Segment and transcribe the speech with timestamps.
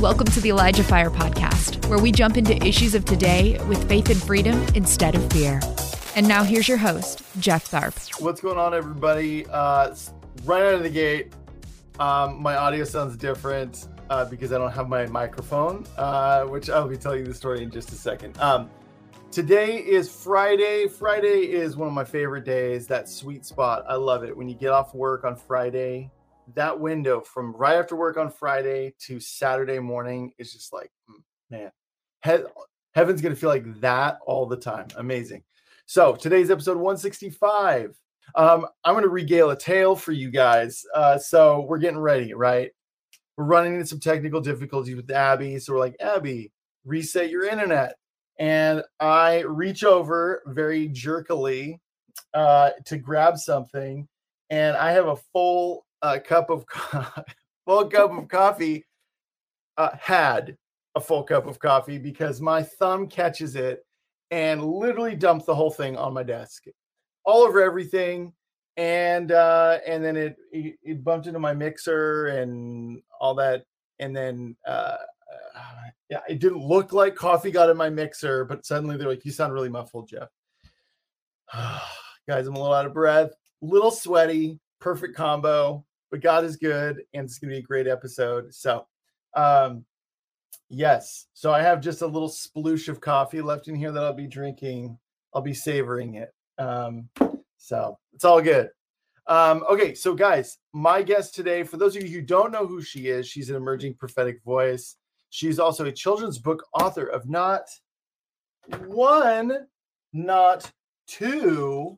[0.00, 4.08] Welcome to the Elijah Fire Podcast, where we jump into issues of today with faith
[4.08, 5.60] and freedom instead of fear.
[6.16, 8.18] And now here's your host, Jeff Tharp.
[8.18, 9.44] What's going on, everybody?
[9.44, 9.94] Uh,
[10.46, 11.34] right out of the gate,
[11.98, 16.88] um, my audio sounds different uh, because I don't have my microphone, uh, which I'll
[16.88, 18.40] be telling you the story in just a second.
[18.40, 18.70] Um,
[19.30, 20.88] today is Friday.
[20.88, 23.84] Friday is one of my favorite days, that sweet spot.
[23.86, 24.34] I love it.
[24.34, 26.10] When you get off work on Friday,
[26.54, 31.22] that window from right after work on Friday to Saturday morning is just like, mm,
[31.50, 31.70] man,
[32.24, 32.50] he-
[32.94, 34.86] heaven's going to feel like that all the time.
[34.96, 35.42] Amazing.
[35.86, 37.96] So today's episode 165.
[38.36, 40.84] Um, I'm going to regale a tale for you guys.
[40.94, 42.70] Uh, so we're getting ready, right?
[43.36, 45.58] We're running into some technical difficulties with Abbey.
[45.58, 46.52] So we're like, Abbey,
[46.84, 47.96] reset your internet.
[48.38, 51.80] And I reach over very jerkily
[52.34, 54.06] uh, to grab something.
[54.48, 57.22] And I have a full a cup of co-
[57.66, 58.84] full cup of coffee
[59.76, 60.56] uh, had
[60.94, 63.84] a full cup of coffee because my thumb catches it
[64.30, 66.64] and literally dumps the whole thing on my desk
[67.24, 68.32] all over everything
[68.76, 73.64] and uh and then it it, it bumped into my mixer and all that
[73.98, 74.96] and then uh
[76.08, 79.32] yeah it didn't look like coffee got in my mixer but suddenly they're like you
[79.32, 80.28] sound really muffled jeff.
[82.28, 87.02] Guys i'm a little out of breath little sweaty perfect combo but God is good
[87.14, 88.52] and it's going to be a great episode.
[88.54, 88.86] So,
[89.34, 89.84] um,
[90.68, 91.26] yes.
[91.34, 94.26] So I have just a little sploosh of coffee left in here that I'll be
[94.26, 94.98] drinking.
[95.34, 96.34] I'll be savoring it.
[96.58, 97.08] Um,
[97.56, 98.70] so it's all good.
[99.26, 102.82] Um, okay, so guys, my guest today, for those of you who don't know who
[102.82, 104.96] she is, she's an emerging prophetic voice.
[105.30, 107.62] She's also a children's book author of not
[108.86, 109.66] one,
[110.12, 110.70] not
[111.06, 111.96] two,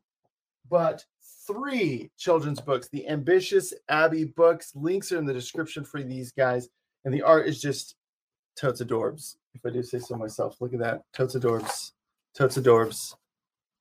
[0.69, 1.05] but
[1.47, 4.73] three children's books, the Ambitious Abbey books.
[4.75, 6.69] Links are in the description for these guys.
[7.05, 7.97] And the art is just
[8.57, 10.57] totes adorbs, if I do say so myself.
[10.61, 11.03] Look at that.
[11.13, 11.93] Totes adorbs.
[12.35, 13.15] Totes adorbs.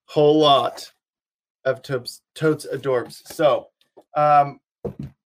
[0.06, 0.90] Whole lot
[1.64, 3.26] of totes, totes adorbs.
[3.28, 3.68] So
[4.16, 4.60] um,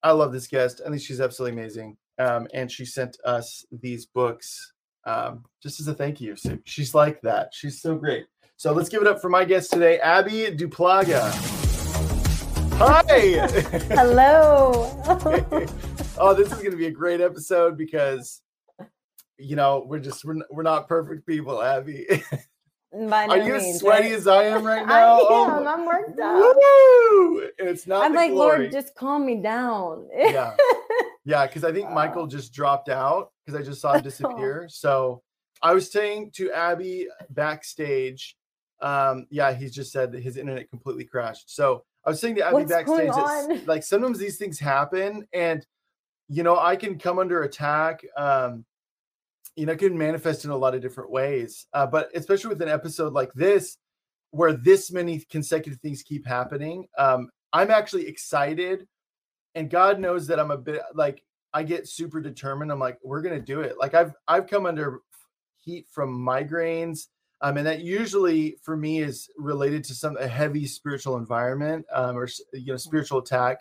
[0.03, 0.81] I love this guest.
[0.85, 1.97] I think she's absolutely amazing.
[2.19, 4.73] Um, and she sent us these books
[5.07, 6.37] um, just as a thank you.
[6.37, 7.51] So she's like that.
[7.53, 8.27] She's so great.
[8.57, 11.66] So let's give it up for my guest today, Abbey Duplaga.
[13.17, 13.47] Hi.
[13.95, 14.91] Hello.
[16.19, 18.43] oh, this is going to be a great episode because,
[19.39, 22.07] you know, we're just we're, we're not perfect people, Abbey.
[22.93, 24.13] By no Are you means, as sweaty right?
[24.13, 24.95] as I am right now?
[24.95, 25.27] I am.
[25.31, 26.57] Oh, I'm worked up.
[26.57, 27.49] woo!
[27.59, 28.05] It's not.
[28.05, 28.59] I'm like, glory.
[28.59, 30.09] Lord, just calm me down.
[30.15, 30.55] yeah,
[31.25, 31.47] yeah.
[31.47, 31.95] Because I think Oh.
[31.95, 34.67] Michael just dropped out because I just saw him disappear.
[34.69, 35.23] So
[35.63, 38.37] I was saying to Abbey backstage,
[38.83, 41.55] um, yeah, he's just said that his internet completely crashed.
[41.55, 45.67] So I was saying to Abbey What's backstage, that like sometimes these things happen, and
[46.29, 48.05] you know I can come under attack.
[48.17, 48.65] Um,
[49.57, 51.67] you know, it can manifest in a lot of different ways.
[51.73, 53.79] Uh, but especially with an episode like this,
[54.31, 58.87] where this many consecutive things keep happening, um, I'm actually excited.
[59.55, 62.71] And God knows that I'm a bit like I get super determined.
[62.71, 63.77] I'm like, we're gonna do it.
[63.81, 65.01] Like I've I've come under
[65.57, 67.07] heat from migraines.
[67.43, 72.17] Um, and that usually for me is related to some a heavy spiritual environment um,
[72.17, 73.59] or you know spiritual attack.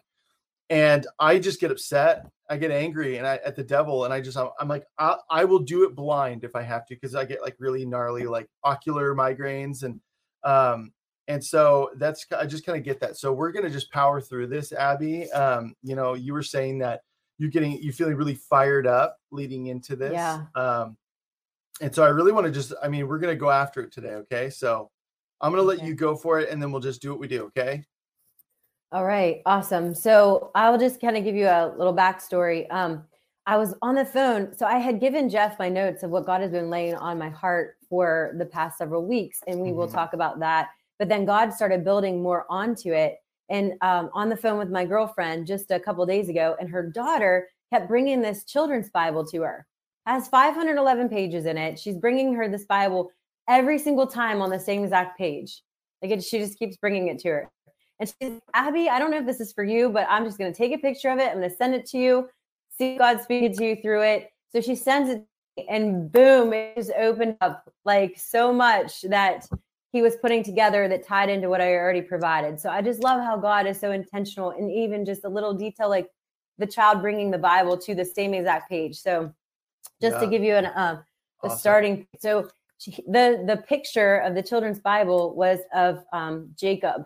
[0.71, 4.19] And i just get upset i get angry and i at the devil and i
[4.19, 7.13] just i'm, I'm like I, I will do it blind if i have to because
[7.13, 9.99] i get like really gnarly like ocular migraines and
[10.43, 10.91] um
[11.27, 13.17] and so that's i just kind of get that.
[13.17, 15.31] So we're gonna just power through this abbey.
[15.31, 17.01] Um you know you were saying that
[17.37, 20.13] you're getting you're feeling really fired up leading into this.
[20.13, 20.45] Yeah.
[20.55, 20.97] um
[21.81, 24.13] and so i really want to just i mean we're gonna go after it today
[24.13, 24.89] okay so
[25.41, 27.43] i'm gonna let you go for it and then we'll just do what we do
[27.43, 27.83] okay
[28.91, 29.93] All right, awesome.
[29.93, 32.71] So I'll just kind of give you a little backstory.
[32.71, 33.03] Um,
[33.45, 36.39] I was on the phone, so I had given Jeff my notes of what God
[36.41, 39.93] has been laying on my heart for the past several weeks, and we will Mhm.
[39.93, 40.69] talk about that.
[40.97, 43.17] But then God started building more onto it,
[43.49, 46.83] and um, on the phone with my girlfriend just a couple days ago, and her
[46.83, 49.67] daughter kept bringing this children's Bible to her.
[50.05, 51.79] Has 511 pages in it.
[51.79, 53.11] She's bringing her this Bible
[53.47, 55.61] every single time on the same exact page.
[56.01, 57.51] Like it, she just keeps bringing it to her.
[57.99, 60.51] And she's Abby, I don't know if this is for you, but I'm just going
[60.51, 61.29] to take a picture of it.
[61.29, 62.29] I'm going to send it to you.
[62.77, 64.29] See God speaking to you through it.
[64.51, 65.25] So she sends it,
[65.69, 69.47] and boom, it just opened up like so much that
[69.91, 72.59] he was putting together that tied into what I already provided.
[72.59, 75.89] So I just love how God is so intentional and even just a little detail
[75.89, 76.09] like
[76.57, 78.97] the child bringing the Bible to the same exact page.
[78.97, 79.33] So
[80.01, 80.97] just to give you an um,
[81.43, 81.57] a Awesome.
[81.59, 87.05] starting so she- the the picture of the children's bible was of um, jacob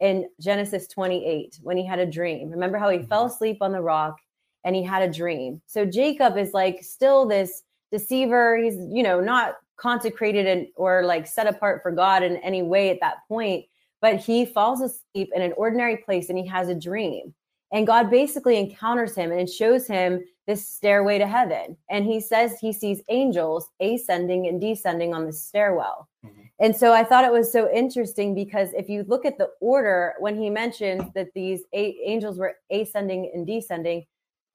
[0.00, 3.32] in genesis 28 when he had a dream remember how he fell Mhm.
[3.32, 4.16] asleep on the rock
[4.64, 8.58] and he had a dream so jacob is like still this deceiver.
[8.58, 12.90] He's, you know, not consecrated and or like set apart for God in any way
[12.90, 13.64] at that point.
[14.02, 17.34] But he falls asleep in an ordinary place and he has a dream.
[17.72, 21.76] And God basically encounters him and shows him this stairway to heaven.
[21.90, 26.08] And he says he sees angels ascending and descending on the stairwell.
[26.24, 26.40] Mm-hmm.
[26.60, 30.14] And so I thought it was so interesting because if you look at the order,
[30.18, 34.06] when he mentions that these eight angels were ascending and descending,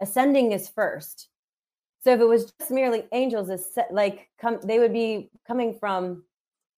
[0.01, 1.29] ascending is first.
[2.03, 3.49] So if it was just merely angels,
[3.91, 6.23] like come, they would be coming from,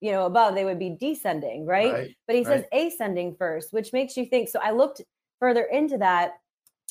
[0.02, 0.54] you know, above.
[0.54, 1.92] They would be descending, right?
[1.92, 2.60] right but he right.
[2.60, 4.50] says ascending first, which makes you think.
[4.50, 5.02] So I looked
[5.40, 6.34] further into that,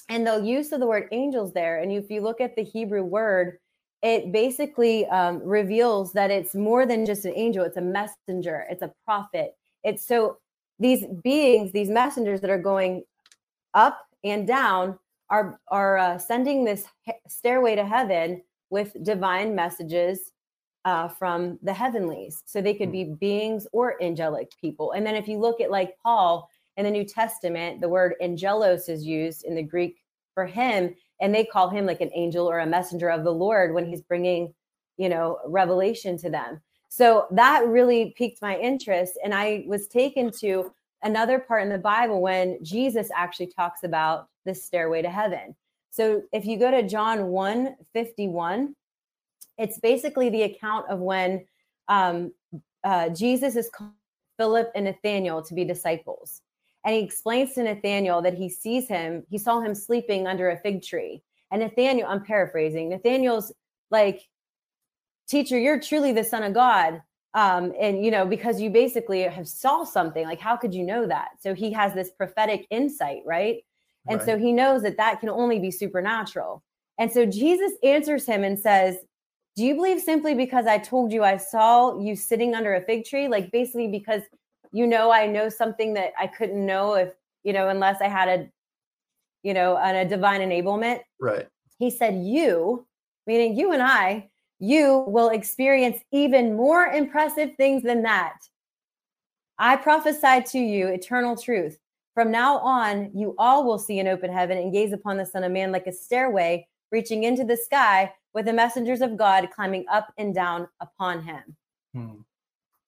[0.08, 3.02] and the use of the word angels there, and if you look at the Hebrew
[3.02, 3.58] word,
[4.02, 7.64] it basically um, reveals that it's more than just an angel.
[7.64, 8.66] It's a messenger.
[8.68, 9.56] It's a prophet.
[9.82, 10.36] It's so
[10.78, 13.04] these beings, these messengers that are going
[13.72, 14.98] up and down
[15.30, 16.84] are are uh, sending this
[17.28, 20.32] stairway to heaven with divine messages
[20.84, 22.42] uh, from the heavenlies.
[22.44, 24.92] So they could be beings or angelic people.
[24.92, 28.88] And then if you look at like Paul in the New Testament, the word angelos
[28.88, 29.96] is used in the Greek
[30.34, 33.72] for him, and they call him like an angel or a messenger of the Lord
[33.72, 34.52] when he's bringing,
[34.96, 36.60] you know, revelation to them.
[36.88, 40.72] So that really piqued my interest, and I was taken to
[41.02, 45.54] another part in the Bible when Jesus actually talks about the stairway to heaven.
[45.90, 48.74] So if you go to John 1 51,
[49.58, 51.46] it's basically the account of when
[51.88, 52.32] um,
[52.82, 53.70] uh, Jesus is
[54.36, 56.42] Philip and Nathaniel to be disciples.
[56.84, 60.58] And he explains to Nathaniel that he sees him, he saw him sleeping under a
[60.58, 61.22] fig tree.
[61.50, 63.52] And Nathaniel, I'm paraphrasing, Nathaniel's
[63.90, 64.22] like,
[65.26, 67.00] Teacher, you're truly the Son of God.
[67.32, 71.04] Um, and you know because you basically have saw something like how could you know
[71.08, 71.30] that?
[71.40, 73.56] So he has this prophetic insight right?
[74.06, 74.26] And right.
[74.26, 76.62] so he knows that that can only be supernatural.
[76.98, 78.98] And so jesus answers him and says
[79.56, 83.04] do you believe simply because i told you i saw you sitting under a fig
[83.04, 83.26] tree?
[83.26, 84.22] Like basically because
[84.74, 87.10] you know i know something that i couldn't know if
[87.44, 88.48] you know unless i had a
[89.42, 91.48] you know an, a divine enablement right
[91.78, 92.86] he said you
[93.26, 94.28] meaning you and i
[94.64, 98.38] you will experience even more impressive things than that.
[99.58, 101.78] I prophesy to you eternal truth.
[102.14, 105.44] From now on, you all will see an open heaven and gaze upon the Son
[105.44, 109.84] of Man like a stairway reaching into the sky with the messengers of God climbing
[109.92, 111.56] up and down upon him.
[111.92, 112.14] Hmm.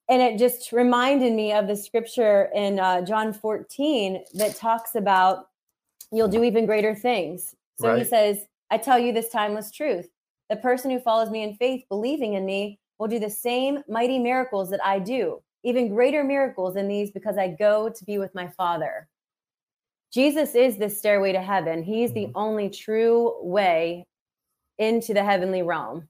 [0.09, 5.47] And it just reminded me of the scripture in uh, John 14 that talks about
[6.13, 7.55] you'll do even greater things.
[7.81, 7.99] So right.
[7.99, 10.09] he says, I tell you this timeless truth.
[10.49, 14.19] The person who follows me in faith, believing in me, will do the same mighty
[14.19, 18.35] miracles that I do, even greater miracles than these, because I go to be with
[18.35, 19.09] my Father.
[20.13, 21.83] Jesus is the stairway to heaven.
[21.83, 22.37] He's the mm-hmm.
[22.37, 24.07] only true way
[24.79, 26.09] into the heavenly realm.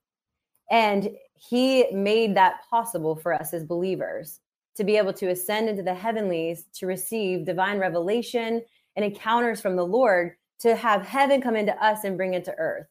[0.70, 4.40] And he made that possible for us as believers
[4.76, 8.62] to be able to ascend into the heavenlies, to receive divine revelation
[8.94, 12.54] and encounters from the Lord, to have heaven come into us and bring it to
[12.56, 12.86] earth.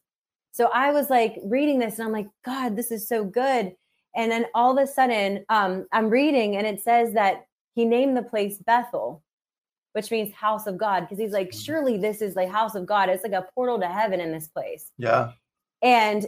[0.52, 3.74] So I was like reading this and I'm like, God, this is so good.
[4.14, 8.16] And then all of a sudden, um, I'm reading and it says that he named
[8.16, 9.22] the place Bethel,
[9.92, 11.64] which means house of God, because he's like, mm.
[11.64, 13.08] surely this is the house of God.
[13.10, 14.90] It's like a portal to heaven in this place.
[14.96, 15.32] Yeah.
[15.82, 16.26] And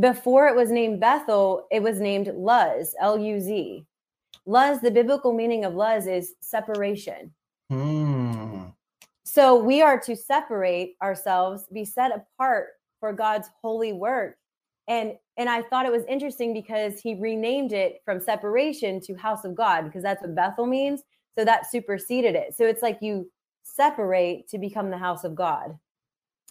[0.00, 3.84] before it was named Bethel, it was named Luz, L U Z.
[4.46, 7.32] Luz, the biblical meaning of Luz is separation.
[7.70, 8.64] Hmm.
[9.24, 14.36] So we are to separate ourselves, be set apart for God's holy work.
[14.88, 19.44] And and I thought it was interesting because he renamed it from separation to house
[19.44, 21.02] of God because that's what Bethel means.
[21.38, 22.56] So that superseded it.
[22.56, 23.30] So it's like you
[23.62, 25.78] separate to become the house of God.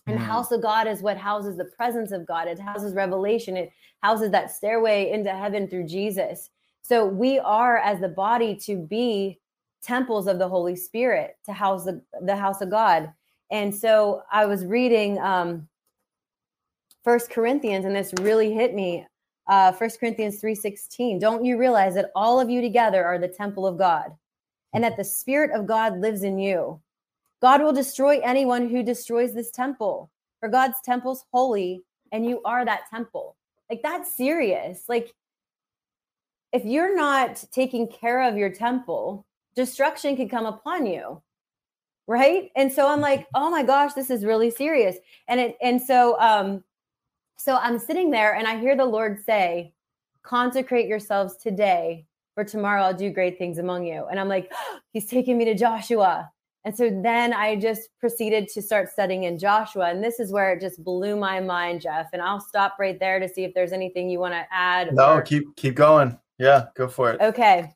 [0.08, 0.24] And mm.
[0.24, 2.48] house of God is what houses the presence of God.
[2.48, 3.58] It houses revelation.
[3.58, 3.72] It
[4.02, 6.50] houses that stairway into heaven through Jesus.
[6.82, 9.40] So we are as the body to be
[9.84, 13.12] temples of the Holy Spirit to house the, the house of God.
[13.52, 15.68] And so I was reading um,
[17.04, 19.06] First Corinthians, and this really hit me.
[19.48, 21.20] Uh, First Corinthians 3:16.
[21.20, 24.12] Don't you realize that all of you together are the temple of God,
[24.74, 26.82] and that the Spirit of God lives in you?
[27.42, 30.10] God will destroy anyone who destroys this temple.
[30.40, 33.36] For God's temple's holy, and you are that temple.
[33.70, 34.84] Like that's serious.
[34.88, 35.14] Like
[36.54, 39.26] if you're not taking care of your temple,
[39.56, 41.22] destruction could come upon you
[42.10, 44.96] right and so i'm like oh my gosh this is really serious
[45.28, 46.64] and it and so um
[47.38, 49.74] so I'm sitting there and I hear the Lord say,
[50.24, 54.06] consecrate yourselves today, for tomorrow I'll do great things among you.
[54.10, 56.32] And I'm like, oh, he's taking me to Joshua.
[56.66, 59.90] And so then I just proceeded to start studying in Joshua.
[59.90, 62.08] And this is where it just blew my mind, Jeff.
[62.12, 64.94] And I'll stop right there to see if there's anything you want to add.
[64.94, 66.18] No, or- keep keep going.
[66.40, 67.22] Yeah, go for it.
[67.22, 67.74] Okay.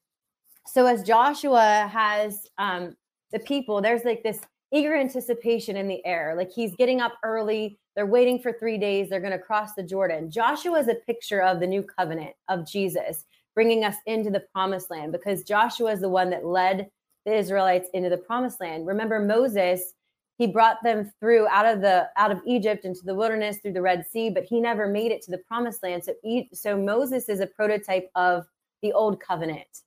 [0.68, 2.96] So as Joshua has um,
[3.32, 4.40] the people, there's like this
[4.72, 6.34] eager anticipation in the air.
[6.36, 7.80] Like he's getting up early.
[7.96, 9.10] They're waiting for three days.
[9.10, 10.32] They're going to cross the Jordan.
[10.32, 14.90] Joshua is a picture of the new covenant of Jesus bringing us into the promised
[14.90, 16.90] land because Joshua is the one that led
[17.26, 18.88] the Israelites into the promised land.
[18.88, 19.94] Remember Moses,
[20.38, 23.82] he brought them through out of the out of Egypt into the wilderness through the
[23.82, 26.04] Red Sea, but he never made it to the promised land.
[26.04, 26.14] So
[26.54, 28.46] so Moses is a prototype of
[28.82, 29.82] the old covenant.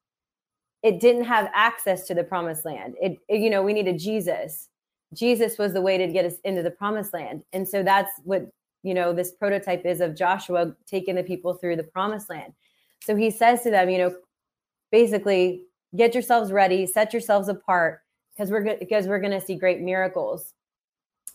[0.82, 2.94] It didn't have access to the promised land.
[3.00, 4.68] It, it you know, we needed Jesus.
[5.14, 7.42] Jesus was the way to get us into the promised land.
[7.52, 8.46] And so that's what,
[8.82, 12.52] you know, this prototype is of Joshua taking the people through the promised land.
[13.02, 14.14] So he says to them, you know,
[14.92, 15.62] basically,
[15.96, 18.00] get yourselves ready, set yourselves apart
[18.34, 20.54] because we're go- because we're going to see great miracles.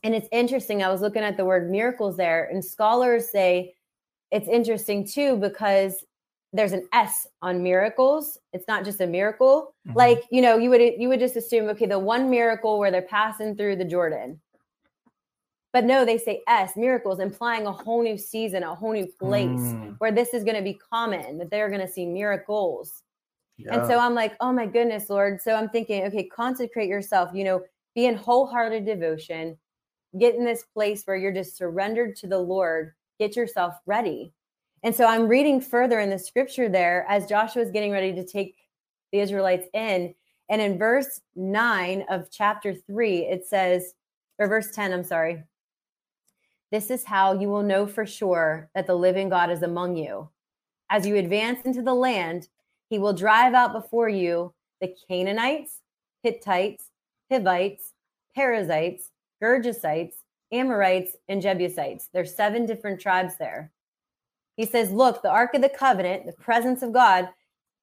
[0.04, 0.82] And it's interesting.
[0.82, 3.76] I was looking at the word miracles there, and scholars say
[4.32, 6.06] it's interesting too because
[6.54, 8.38] there's an S on miracles.
[8.54, 9.74] It's not just a miracle.
[9.88, 9.96] Mhm.
[9.96, 13.02] Like, you know, you would you would just assume, okay, the one miracle where they're
[13.04, 14.40] passing through the Jordan.
[15.72, 19.62] But no, they say S, miracles, implying a whole new season, a whole new place
[19.76, 23.04] Mm, where this is going to be common, that they're going to see miracles.
[23.60, 23.76] Yeah.
[23.76, 25.42] And so I'm like, oh my goodness, Lord.
[25.42, 27.62] So I'm thinking, okay, consecrate yourself, you know,
[27.94, 29.58] be in wholehearted devotion,
[30.18, 34.34] get in this place where you're just surrendered to the Lord, get yourself ready.
[34.84, 38.26] And so I'm reading further in the scripture there as Joshua is getting ready to
[38.26, 38.56] take
[39.12, 40.16] the Israelites in.
[40.50, 43.94] And in verse nine of chapter three, it says,
[44.40, 45.44] or verse 10, I'm sorry.
[46.72, 50.30] This is how you will know for sure that the living God is among you.
[50.90, 52.48] As you advance into the land,
[52.90, 55.82] he will drive out before you the Canaanites,
[56.24, 56.90] Hittites,
[57.32, 57.94] Hivites,
[58.36, 60.14] Perizzites, Girgashites,
[60.52, 62.10] Amorites, and Jebusites.
[62.14, 63.72] There's seven different tribes there.
[64.58, 67.30] He says, Look, the Ark of the Covenant, the presence of God,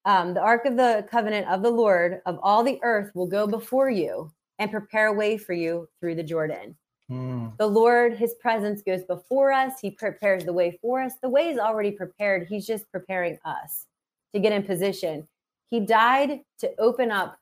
[0.04, 3.46] um, the Ark of the Covenant of the Lord of all the earth will go
[3.46, 6.76] before you and prepare a way for you through the Jordan.
[7.10, 9.80] Mm, The Lord, his presence goes before us.
[9.80, 11.14] He prepares the way for us.
[11.22, 12.48] The way is already prepared.
[12.48, 13.85] He's just preparing us
[14.36, 15.26] to get in position.
[15.66, 17.38] He died to open up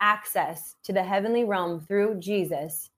[0.00, 2.90] access to the heavenly realm through Jesus.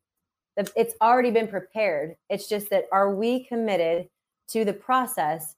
[0.57, 2.17] It's already been prepared.
[2.31, 4.09] It's just that are we committed
[4.49, 5.57] to the process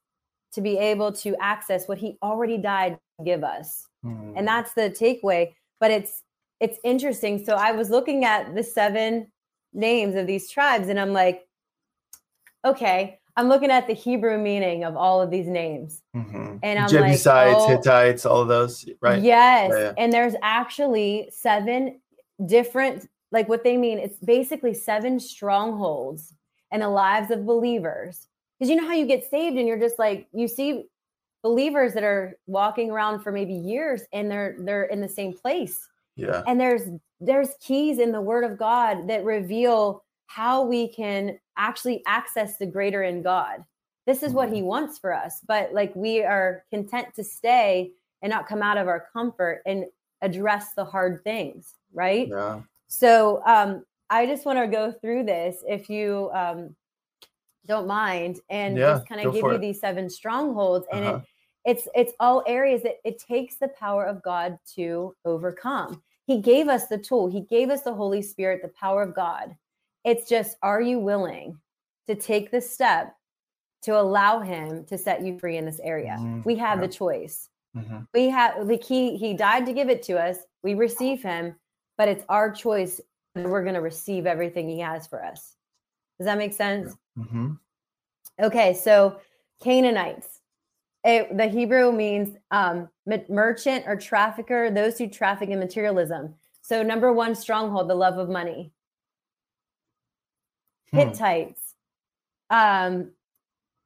[0.53, 3.89] to be able to access what he already died to give us?
[4.05, 4.33] mm.
[4.37, 6.23] and that's the takeaway but it's
[6.61, 9.27] it's interesting so i was looking at the seven
[9.73, 11.47] names of these tribes and i'm like
[12.65, 16.61] okay i'm looking at the hebrew meaning of all of these names Mhm.
[16.63, 19.21] and i'm Jebusites, like oh, Hittites, all of those, right?
[19.23, 19.93] yes Yeah, yeah.
[19.99, 22.01] and there's actually seven
[22.47, 26.35] different like what they mean it's basically seven strongholds
[26.73, 28.27] in the lives of believers
[28.59, 30.85] because you know how you get saved and you're just like you see
[31.43, 35.89] believers that are walking around for maybe years and they're they're in the same place
[36.17, 36.43] Yeah.
[36.47, 36.83] and there's
[37.21, 42.67] there's keys in the word of god that reveal how we can actually access the
[42.67, 43.65] greater in god
[44.07, 47.91] this is what he wants for us but like we are content to stay
[48.23, 49.85] and not come out of our comfort and
[50.23, 52.61] address the hard things right Yeah.
[52.89, 56.75] so um i just want to go through this if you um
[57.67, 59.61] don't mind and Yeah, just kind of give you it.
[59.61, 61.17] these seven strongholds and Uh-huh.
[61.19, 61.25] it
[61.67, 66.69] it's it's all areas that it takes the power of god to overcome he gave
[66.69, 69.57] us the tool he gave us the holy spirit the power of god
[70.05, 71.59] it's just are you willing
[72.07, 73.15] to take the step
[73.83, 76.87] to allow him to set you free in this area Mhm, we have yeah.
[76.87, 78.07] the choice Mhm.
[78.15, 81.57] we have like he he died to give it to us we receive him
[81.99, 83.01] but it's our choice
[83.35, 85.57] that we're going to receive everything he has for us
[86.19, 87.59] does that make sense Mhm.
[88.43, 89.21] Okay, so
[89.63, 90.41] Canaanites.
[91.05, 92.89] It, the Hebrew means um,
[93.29, 96.35] merchant or trafficker, those who traffic in materialism.
[96.63, 98.73] So, number one stronghold, the love of money.
[100.93, 100.99] Hmm.
[100.99, 101.75] Hittites,
[102.51, 103.11] um,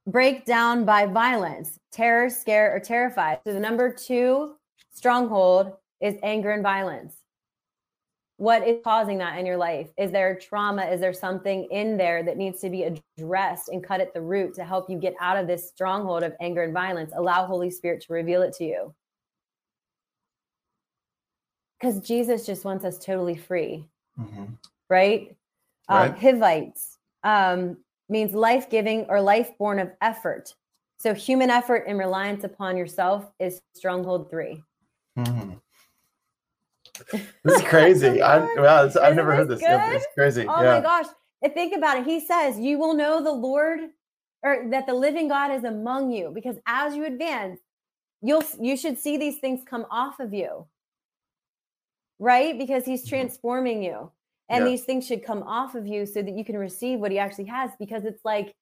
[0.07, 3.41] break down by violence, terror, scare, or terrified.
[3.47, 4.57] So, the number two
[4.93, 7.17] stronghold is anger and violence.
[8.37, 9.91] What is causing that in your life?
[9.99, 10.85] Is there trauma?
[10.85, 12.85] Is there something in there that needs to be
[13.19, 16.35] addressed and cut at the root to help you get out of this stronghold of
[16.41, 17.13] anger and violence?
[17.17, 18.95] Allow Holy Spirit to reveal it to you.
[21.81, 23.89] Because Jesus just wants us totally free
[24.19, 24.59] Mhm.
[24.89, 25.37] right?
[25.89, 26.19] Um, Right.
[26.19, 27.79] Hivites um,
[28.09, 30.55] means life giving or life born of effort.
[30.99, 34.63] So human effort and reliance upon yourself is stronghold three.
[35.19, 35.61] Mhm.
[37.45, 38.21] This is crazy.
[38.23, 39.63] I, wow, I've Isn't never heard this.
[39.63, 39.93] Yeah.
[39.95, 40.47] It's crazy.
[40.49, 40.75] Oh yeah.
[40.75, 41.07] my gosh.
[41.43, 42.05] And think about it.
[42.05, 43.81] He says, You will know the Lord
[44.43, 47.61] or that the living God is among you because as you advance,
[48.23, 50.67] you'll you should see these things come off of you.
[52.19, 52.59] Right?
[52.59, 53.09] Because he's Mhm.
[53.09, 54.11] transforming you.
[54.49, 54.67] And Yeah.
[54.67, 57.45] these things should come off of you so that you can receive what he actually
[57.47, 58.55] has because it's like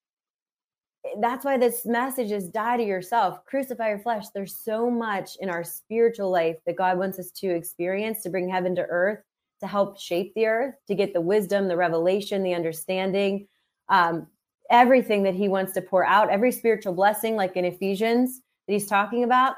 [1.04, 4.26] eh, that's why this message is die to yourself, crucify your flesh.
[4.34, 8.48] There's so much in our spiritual life that God wants us to experience to bring
[8.48, 9.20] heaven to earth,
[9.60, 13.48] to help shape the earth, to get the wisdom, the revelation, the understanding,
[13.88, 14.26] um,
[14.70, 18.86] everything that He wants to pour out, every spiritual blessing, like in Ephesians that He's
[18.86, 19.54] talking about.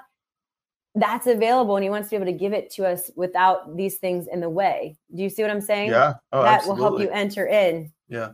[0.98, 3.96] That's available, and he wants to be able to give it to us without these
[3.98, 4.96] things in the way.
[5.14, 5.90] Do you see what I'm saying?
[5.90, 6.14] Yeah.
[6.32, 6.82] Oh, that absolutely.
[6.82, 7.92] will help you enter in.
[8.08, 8.30] Yeah.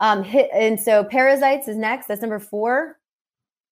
[0.00, 2.06] Um, hit, and so Perizzites is next.
[2.06, 2.98] That's number four.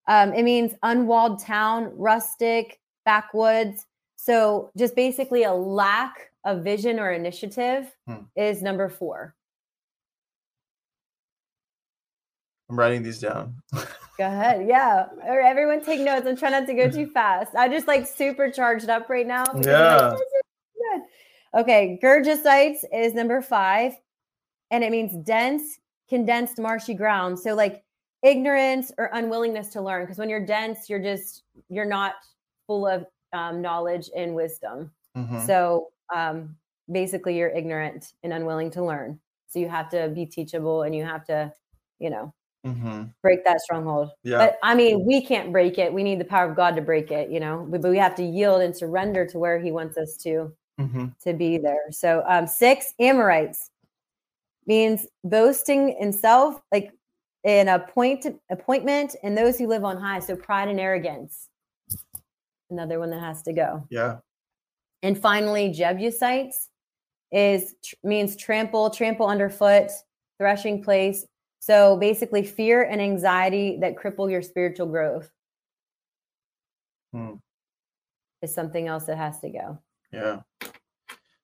[0.08, 3.87] Um, it means unwalled town, rustic, backwoods.
[4.16, 8.23] So just basically a lack of vision or initiative Hmm.
[8.35, 9.36] is number four.
[12.68, 13.54] I'm writing these down.
[13.73, 14.66] Go ahead.
[14.66, 15.06] Yeah.
[15.25, 16.26] Or everyone take notes.
[16.26, 17.54] I'm trying not to go too fast.
[17.54, 19.44] I just like super charged up right now.
[19.52, 20.14] like, Yeah.
[20.16, 21.02] Good."
[21.61, 21.99] Okay.
[22.02, 23.92] Girgashites is number five.
[24.70, 27.38] And it means dense, condensed, marshy ground.
[27.38, 27.85] So like
[28.23, 30.02] ignorance or unwillingness to learn.
[30.04, 32.14] Because when you're dense, you're just, you're not
[32.66, 34.90] full of um, knowledge and wisdom.
[35.16, 35.46] Mhm.
[35.46, 36.56] So um,
[36.90, 39.20] basically, you're ignorant and unwilling to learn.
[39.49, 41.52] So you have to be teachable and you have to,
[42.00, 42.35] you know,
[42.66, 43.12] Mhm.
[43.23, 44.11] break that stronghold.
[44.25, 44.38] Yeah.
[44.38, 45.92] But I mean, we can't break it.
[45.92, 47.66] We need the power of God to break it, you know.
[47.70, 51.16] But, we have to yield and surrender to where He wants us to Mhm.
[51.20, 51.90] to be there.
[51.90, 53.70] So um, six Amorites
[54.66, 56.90] means boasting in self, like
[57.44, 60.18] an appoint appointment, and those who live on high.
[60.18, 61.49] So pride and arrogance.
[62.70, 63.87] Another one that has to go.
[63.90, 64.18] Yeah.
[65.02, 66.68] And finally, Jebusites
[67.30, 69.90] is means trample, trample underfoot,
[70.38, 71.25] threshing place.
[71.66, 75.28] So basically, fear and anxiety that cripple your spiritual growth
[77.12, 77.34] Hmm.
[78.41, 79.78] is something else that has to go.
[80.12, 80.43] Yeah.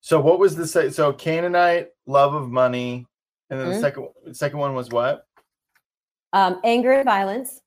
[0.01, 3.05] So what was the se- so Canaanite love of money,
[3.51, 3.81] and then the Mhm.
[3.81, 5.27] second second one was what?
[6.33, 7.61] Um, anger and violence.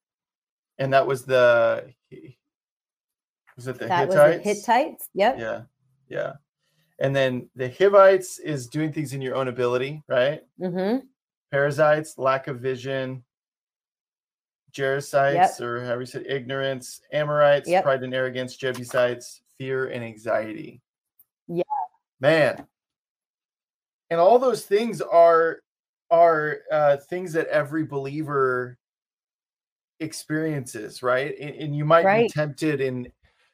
[0.77, 1.93] And that was the
[3.57, 4.15] was it the that Hittites?
[4.15, 5.09] was the Hittites.
[5.13, 5.39] Yep.
[5.39, 5.61] Yeah,
[6.07, 6.33] yeah.
[6.99, 10.41] And then the Hivites is doing things in your own ability, right?
[10.57, 11.05] Mm-hmm.
[11.51, 13.23] Perizzites, lack of vision.
[14.71, 16.99] Jerusites, or however you said, ignorance.
[17.13, 17.83] Amorites, Yep.
[17.83, 18.57] pride and arrogance.
[18.57, 20.81] Jebusites, fear and anxiety.
[21.47, 21.63] Yeah.
[22.19, 22.67] man.
[24.09, 25.59] And all those things are
[26.11, 28.77] are uh, things that every believer
[29.99, 31.33] experiences, right?
[31.39, 33.07] And, and you might be tempted in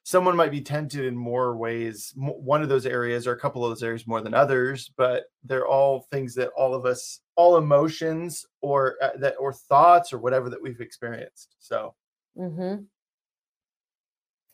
[0.04, 3.70] someone might be tempted in more ways one of those areas or a couple of
[3.72, 8.46] those areas more than others but they're all things that all of us all emotions
[8.62, 11.94] or uh, that or thoughts or whatever that we've experienced so
[12.38, 12.84] Mm-hmm.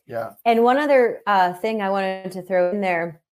[0.06, 3.22] yeah And one other uh, thing I wanted to throw in there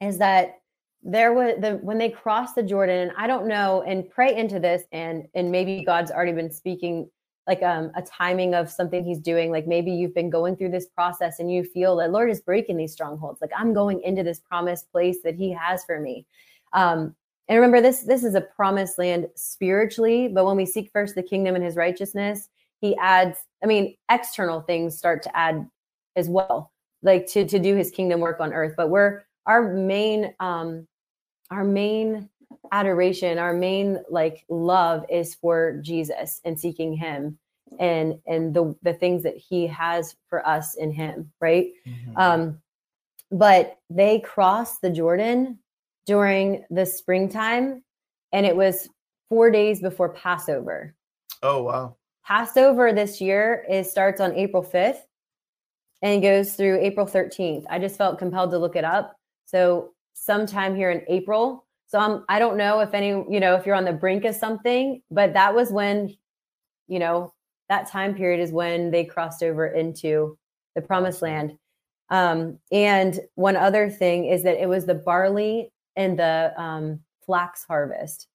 [0.00, 0.60] is that
[1.02, 4.60] there was the when they crossed the Jordan, and I don't know, and pray into
[4.60, 7.10] this, and and maybe God's already been speaking
[7.46, 9.50] like um, a timing of something He's doing.
[9.50, 12.76] Like maybe you've been going through this process, and you feel that Lord is breaking
[12.76, 13.40] these strongholds.
[13.40, 16.26] Like I'm going into this promised place that He has for me.
[16.72, 17.14] Um,
[17.48, 21.22] and remember, this this is a promised land spiritually, but when we seek first the
[21.22, 22.48] kingdom and His righteousness,
[22.80, 23.38] He adds.
[23.62, 25.68] I mean, external things start to add
[26.16, 30.34] as well like to to do his kingdom work on earth but we're our main
[30.40, 30.86] um
[31.50, 32.28] our main
[32.72, 37.38] adoration our main like love is for jesus and seeking him
[37.78, 42.18] and and the the things that he has for us in him right Mhm.
[42.18, 42.60] um
[43.30, 45.58] but they crossed the jordan
[46.06, 47.82] during the springtime
[48.32, 48.88] and it was
[49.28, 50.94] four days before passover
[51.42, 55.00] oh wow Passover this year is starts on April 5th
[56.02, 57.64] and goes through April 13th.
[57.68, 59.16] I just felt compelled to look it up.
[59.44, 61.64] So sometime here in April.
[61.92, 64.34] So I'm I don't know if any, you know, if you're on the brink of
[64.34, 66.16] something, but that was when,
[66.88, 67.34] you know,
[67.68, 70.38] that time period is when they crossed over into
[70.74, 71.58] the promised land.
[72.08, 77.62] Um, and one other thing is that it was the barley and the um, flax
[77.64, 78.26] harvest.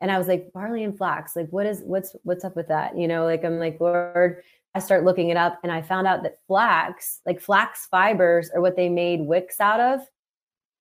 [0.00, 2.96] And i was like barley and flax like what is what's what's up with that?
[2.96, 4.42] You know like i'm like lord
[4.74, 8.62] i start looking it up and i found out that flax like flax fibers are
[8.62, 10.00] what they made wicks out of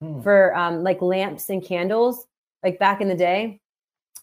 [0.02, 0.22] Hmm.
[0.22, 2.26] for um like lamps and candles
[2.64, 3.60] like back in the day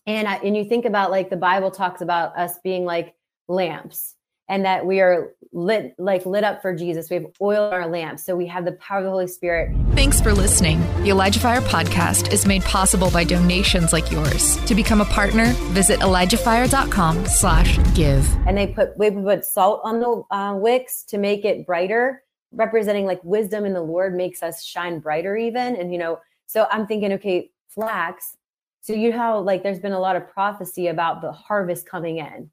[0.07, 3.15] and I, and you think about like the bible talks about us being like
[3.49, 4.17] lamps
[4.49, 7.11] and that we are lit like lit up for Jesus.
[7.11, 8.25] We have oil in our lamps.
[8.25, 9.75] So we have the power of the Holy Spirit.
[9.95, 10.81] Thanks for listening.
[11.03, 14.57] The Elijah Fire podcast is made possible by donations like yours.
[14.67, 18.29] To become a partner, visit ElijahFire.com slash give.
[18.47, 22.23] And they put we put salt on the uh, wicks to make it brighter,
[22.57, 25.77] representing like wisdom in the Lord makes us shine brighter even.
[25.77, 28.37] And you know, so I'm thinking, okay, flax.
[28.81, 32.19] So you know how like there's been a lot of prophecy about the harvest coming
[32.19, 32.51] in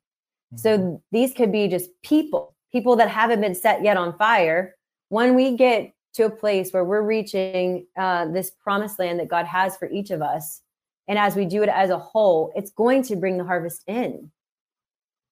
[0.55, 0.95] so mm-hmm.
[1.11, 4.75] these could be just people, people that haven't been set yet on fire.
[5.09, 9.45] When we get to a place where we're reaching uh, this promised land that God
[9.45, 10.61] has for each of us,
[11.07, 14.31] and as we do it as a whole, it's going to bring the harvest in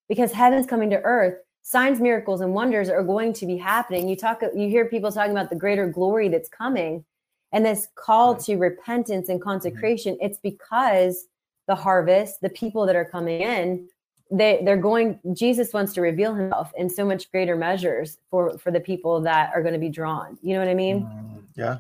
[0.10, 1.38] because heaven's coming to earth.
[1.64, 4.08] Signs, miracles, and wonders are going to be happening.
[4.08, 7.06] You talk, you hear people talking about the greater glory that's coming,
[7.52, 9.50] and this call to repentance and mm-hmm.
[9.50, 10.18] consecration.
[10.22, 11.28] It's because
[11.68, 13.88] the harvest, the people that are coming in,
[14.32, 18.72] they they're going jesus wants to reveal himself in so much greater measures for for
[18.72, 21.78] the people that are going to be drawn you know what i mean mm, yeah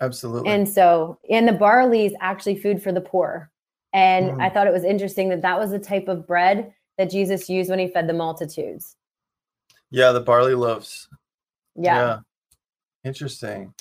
[0.00, 3.50] absolutely and so and the barley is actually food for the poor
[3.92, 4.42] and mm.
[4.42, 7.70] i thought it was interesting that that was the type of bread that jesus used
[7.70, 8.96] when he fed the multitudes
[9.92, 11.08] yeah the barley loaves.
[11.76, 12.18] Yeah, yeah.
[13.04, 13.72] interesting.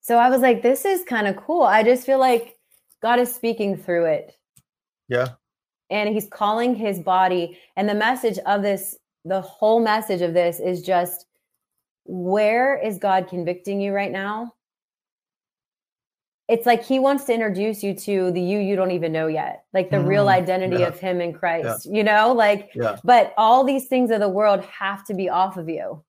[0.00, 1.62] So i was like this is kind of cool.
[1.62, 2.56] I just feel like
[3.02, 4.36] god is speaking through it.
[5.08, 5.28] Yeah.
[5.90, 7.58] And he's calling his body.
[7.76, 11.26] And the message of this the whole message of this is just
[12.04, 14.54] where is god convicting you right now
[16.48, 19.64] it's like he wants to introduce you to the you you don't even know yet
[19.72, 20.86] like the mm, real identity yeah.
[20.86, 21.96] of him in christ yeah.
[21.96, 22.96] you know like yeah.
[23.04, 26.02] but all these things of the world have to be off of you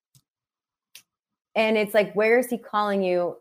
[1.55, 3.35] and it's like where is he calling you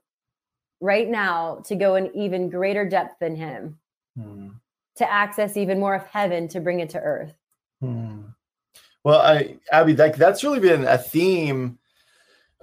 [0.81, 3.79] right now to go in even greater depth than him
[4.19, 4.51] mm
[4.99, 7.33] to access even more of heaven to bring it to earth.
[7.81, 8.23] Hmm.
[9.05, 11.79] Well, I, Abbey, like that's really been a theme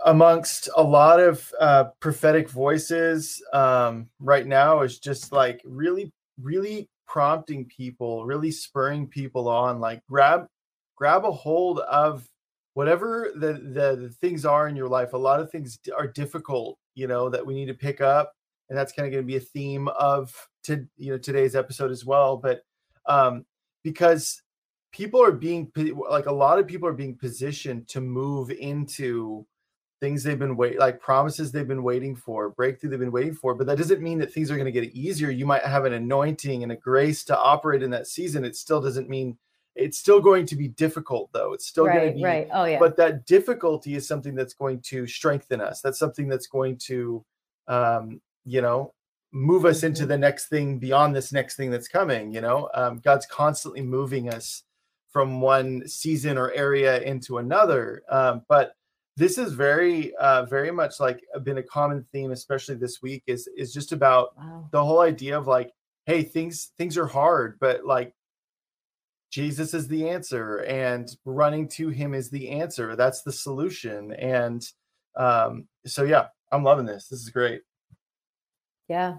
[0.05, 4.81] amongst a lot of uh, prophetic voices um, right now.
[4.81, 9.79] Is just like really, really prompting people, really spurring people on.
[9.79, 10.47] Like grab,
[10.95, 12.27] grab a hold of
[12.73, 15.13] whatever the, the the things are in your life.
[15.13, 18.33] A lot of things are difficult, you know, that we need to pick up
[18.69, 21.91] and that's kind of going to be a theme of to you know today's episode
[21.91, 22.61] as well but
[23.07, 23.45] um
[23.83, 24.41] because
[24.91, 25.71] people are being
[26.09, 29.45] like a lot of people are being positioned to move into
[30.05, 33.55] things they've been wait like promises they've been waiting for breakthrough they've been waiting for
[33.55, 35.31] but that doesn't mean that things are going to get easier.
[35.31, 38.45] You might have an anointing and a grace to operate in that season.
[38.45, 39.35] It still doesn't mean
[39.73, 41.53] it's still going to be difficult though.
[41.53, 42.47] It's still right, going to be right.
[42.53, 42.77] Oh yeah.
[42.77, 45.81] but that difficulty is something that's going to strengthen us.
[45.81, 47.25] That's something that's going to
[47.67, 48.93] um you know
[49.31, 50.09] move us into mm-hmm.
[50.09, 52.69] the next thing beyond this next thing that's coming you know?
[52.75, 54.61] Um, god's constantly moving us
[55.09, 58.75] from one season or area into another um, but
[59.17, 63.47] this is very uh, very much like been a common theme especially this week is
[63.57, 64.67] is just about wow.
[64.71, 65.71] the whole idea of like
[66.05, 68.13] hey things things are hard but like
[69.31, 74.71] jesus is the answer and running to him is the answer that's the solution and
[75.15, 77.61] um so yeah i'm loving this this is great
[78.87, 79.15] yeah.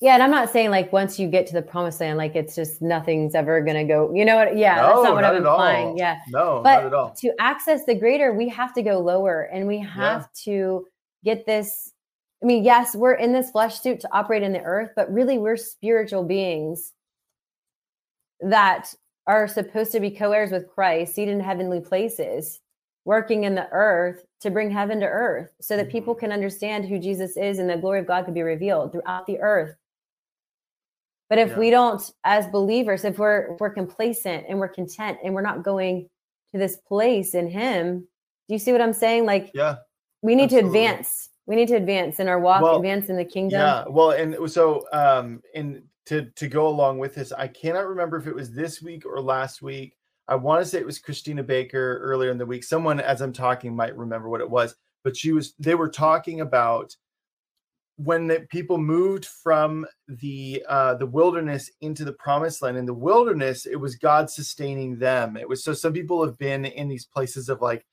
[0.00, 2.54] Yeah, and I'm not saying like once you get to the promised land, like it's
[2.54, 4.12] just nothing's ever gonna go.
[4.14, 4.56] You know what?
[4.56, 5.86] Yeah, no, that's not what not I'm implying.
[5.88, 5.98] All.
[5.98, 7.14] Yeah, no, but not at all.
[7.20, 10.52] To access the greater, we have to go lower, and we have yeah.
[10.52, 10.86] to
[11.24, 11.92] get this.
[12.42, 15.38] I mean, yes, we're in this flesh suit to operate in the earth, but really,
[15.38, 16.92] we're spiritual beings
[18.40, 18.94] that
[19.26, 22.60] are supposed to be co-heirs with Christ, seated in heavenly places
[23.06, 26.26] working in the earth to bring heaven to earth so that people mm-hmm.
[26.26, 29.38] can understand who Jesus is and the glory of God could be revealed throughout the
[29.38, 29.76] earth.
[31.28, 31.58] But if yeah.
[31.58, 35.62] we don't, as believers, if we're if we're complacent and we're content and we're not
[35.62, 36.08] going
[36.52, 38.06] to this place in Him,
[38.48, 39.26] do you see what I'm saying?
[39.26, 39.76] Like, yeah,
[40.22, 40.70] we need absolutely.
[40.70, 41.30] to advance.
[41.46, 43.60] We need to advance in our walk, well, advance in the kingdom.
[43.60, 43.84] Yeah.
[43.88, 48.26] Well, and so um, and to to go along with this, I cannot remember if
[48.26, 49.96] it was this week or last week
[50.28, 52.64] I want to say it was Christina Baker earlier in the week.
[52.64, 55.54] Someone, as I'm talking, might remember what it was, but she was.
[55.58, 56.96] They were talking about
[57.96, 62.76] when the people moved from the uh, the wilderness into the promised land.
[62.76, 65.36] In the wilderness, it was God sustaining them.
[65.36, 67.86] It was so some people have been in these places of like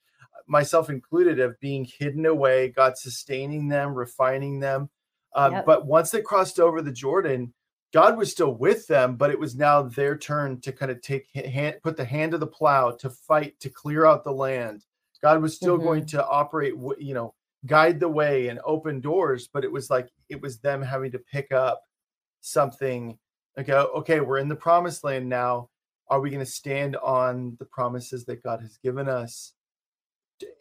[0.46, 4.90] myself included of being hidden away, God sustaining them, refining them.
[5.34, 5.66] Um, yep.
[5.66, 7.54] But once they crossed over the Jordan,
[7.92, 11.28] God was still with them, but it was now their turn to kind of take
[11.34, 14.84] hand, put the hand of the plow to fight to clear out the land.
[15.22, 15.86] God was still mm-hmm.
[15.86, 17.34] going to operate, you know,
[17.66, 21.18] guide the way and open doors, but it was like it was them having to
[21.18, 21.82] pick up
[22.40, 23.18] something.
[23.56, 25.70] Like, okay, we're in the promised land now.
[26.08, 29.54] Are we going to stand on the promises that God has given us?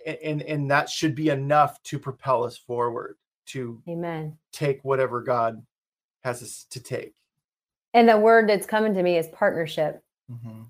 [0.05, 4.37] and and that should be enough to propel us forward to Amen.
[4.51, 5.65] take whatever God
[6.23, 7.13] has us to take.
[7.93, 10.67] And the word that's coming to me is partnership, Mhm,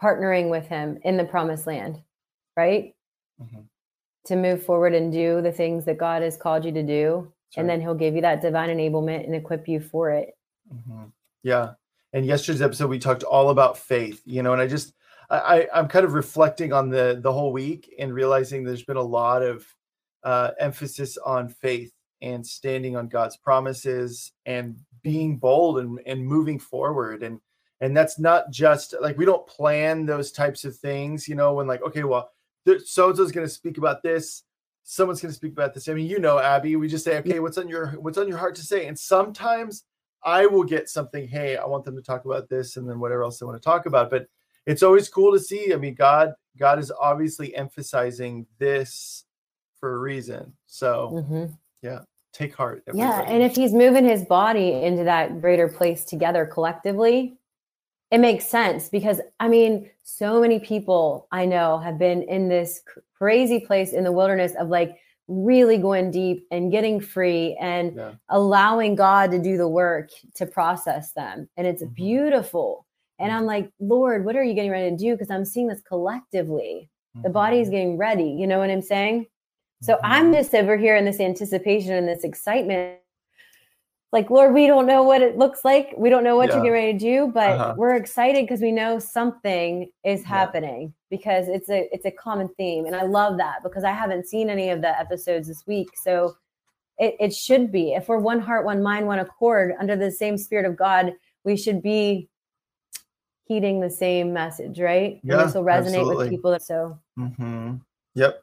[0.00, 2.02] partnering with him in the promised land,
[2.56, 2.94] right?
[3.40, 3.68] mhm.
[4.28, 7.32] To move forward and do the things that God has called you to do.
[7.50, 7.74] That's And right.
[7.74, 10.36] then he'll give you that divine enablement and equip you for it.
[10.72, 11.12] Mhm.
[11.42, 11.74] Yeah.
[12.12, 14.94] And yesterday's episode, we talked all about faith, you know, and I just,
[15.30, 18.96] I, I, I'm kind of reflecting on the the whole week and realizing there's been
[18.96, 19.66] a lot of
[20.24, 26.58] uh, emphasis on faith and standing on God's promises and being bold and, and moving
[26.58, 27.22] forward.
[27.22, 27.40] And
[27.80, 31.66] and that's not just like we don't plan those types of things, you know, when
[31.66, 32.30] like, okay, well,
[32.66, 34.42] so and so's going to speak about this,
[34.84, 35.88] someone's going to speak about this.
[35.88, 38.38] I mean, you know, Abbey, we just say, okay, what's on your what's on your
[38.38, 38.86] heart to say?
[38.86, 39.84] And sometimes
[40.24, 43.22] I will get something, hey, I want them to talk about this and then whatever
[43.22, 44.10] else they want to talk about.
[44.10, 44.26] But
[44.66, 45.72] it's always cool to see.
[45.72, 49.24] I mean, God, God is obviously emphasizing this
[49.78, 50.52] for a reason.
[50.66, 51.56] So Mhm.
[52.32, 52.84] take heart.
[52.92, 53.22] Yeah.
[53.22, 57.37] And if he's moving his body into that greater place together collectively,
[58.10, 62.82] it makes sense because I mean, so many people I know have been in this
[63.14, 68.12] crazy place in the wilderness of like really going deep and getting free and Yeah.
[68.30, 71.48] allowing God to do the work to process them.
[71.58, 71.94] And it's Mhm.
[71.94, 72.86] beautiful.
[73.18, 75.12] And I'm like, Lord, what are you getting ready to do?
[75.12, 76.88] Because I'm seeing this collectively.
[77.24, 78.30] The body is getting ready.
[78.30, 79.26] You know what I'm saying?
[79.82, 80.34] So I'm Mhm.
[80.34, 83.00] just over here in this anticipation and this excitement.
[84.10, 85.92] Like, Lord, we don't know what it looks like.
[85.96, 86.56] We don't know what Yeah.
[86.56, 87.74] you're getting ready to do, but Uh-huh.
[87.76, 90.28] we're excited because we know something is Yeah.
[90.28, 92.86] happening because it's a it's a common theme.
[92.86, 95.88] And I love that because I haven't seen any of the episodes this week.
[96.02, 96.34] So
[96.98, 97.92] it, it should be.
[97.92, 101.12] If we're one heart, one mind, one accord under the same spirit of God,
[101.44, 102.28] we should be
[103.44, 105.20] heeding the same message, right?
[105.22, 106.16] Yeah, and this will resonate absolutely.
[106.16, 106.50] with people.
[106.50, 107.76] That, so hmm
[108.14, 108.42] Yep.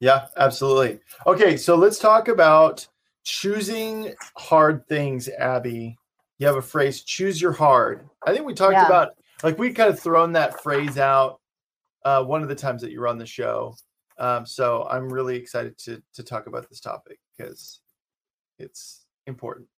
[0.00, 1.00] Yeah, absolutely.
[1.26, 2.86] Okay, so let's talk about
[3.24, 5.98] choosing hard things, Abbey.
[6.38, 8.08] You have a phrase, choose your hard.
[8.26, 8.86] I think we talked Yeah.
[8.86, 9.10] about
[9.42, 11.40] like we kind of thrown that phrase out
[12.04, 13.76] uh, one of the times that you were on the show.
[14.18, 17.80] Um, so I'm really excited to to talk about this topic because
[18.58, 19.68] it's important.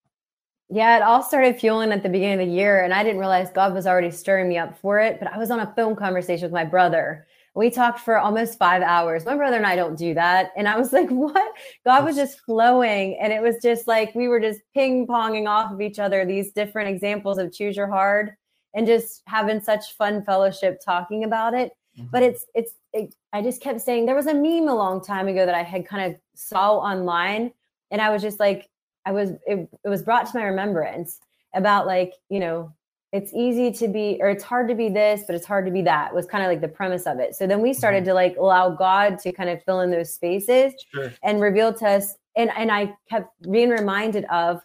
[0.70, 3.50] Yeah, it all started fueling at the beginning of the year, and I didn't realize
[3.50, 5.18] God was already stirring me up for it.
[5.18, 7.26] But I was on a phone conversation with my brother.
[7.54, 9.24] We talked for almost five hours.
[9.24, 10.50] My brother and I don't do that.
[10.56, 11.52] And I was like, what?
[11.84, 13.16] God was just flowing.
[13.20, 16.52] And it was just like we were just ping ponging off of each other these
[16.52, 18.32] different examples of choose your hard
[18.74, 21.70] and just having such fun fellowship talking about it
[22.10, 22.26] but Mhm.
[22.26, 25.46] it's it's it, i just kept saying there was a meme a long time ago
[25.46, 27.52] that i had kind of saw online
[27.92, 28.68] and i was just like
[29.06, 31.20] i was it, it was brought to my remembrance
[31.54, 32.72] about like you know
[33.14, 35.80] it's easy to be or it's hard to be this but it's hard to be
[35.82, 37.34] that was kind of like the premise of it.
[37.34, 40.74] So then we started to like allow god to kind of fill in those spaces
[40.92, 41.12] sure.
[41.22, 44.60] and revealed to us and and i kept being reminded of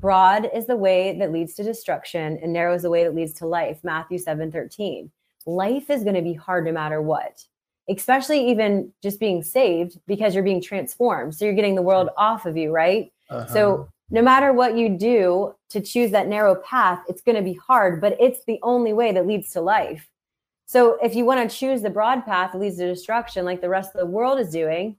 [0.00, 3.32] broad is the way that leads to destruction and narrow is the way that leads
[3.32, 5.10] to life matthew 7 13
[5.46, 7.44] life is going to be hard no matter what
[7.88, 11.34] especially even just being saved because you're being transformed.
[11.34, 13.12] So you're getting the world off of you right?
[13.28, 13.46] Uh-huh.
[13.46, 17.54] so no matter what you do to choose that narrow path it's going to be
[17.54, 20.08] hard but it's the only way that leads to life.
[20.68, 23.68] So if you want to choose the broad path that leads to destruction like the
[23.68, 24.96] rest of the world is doing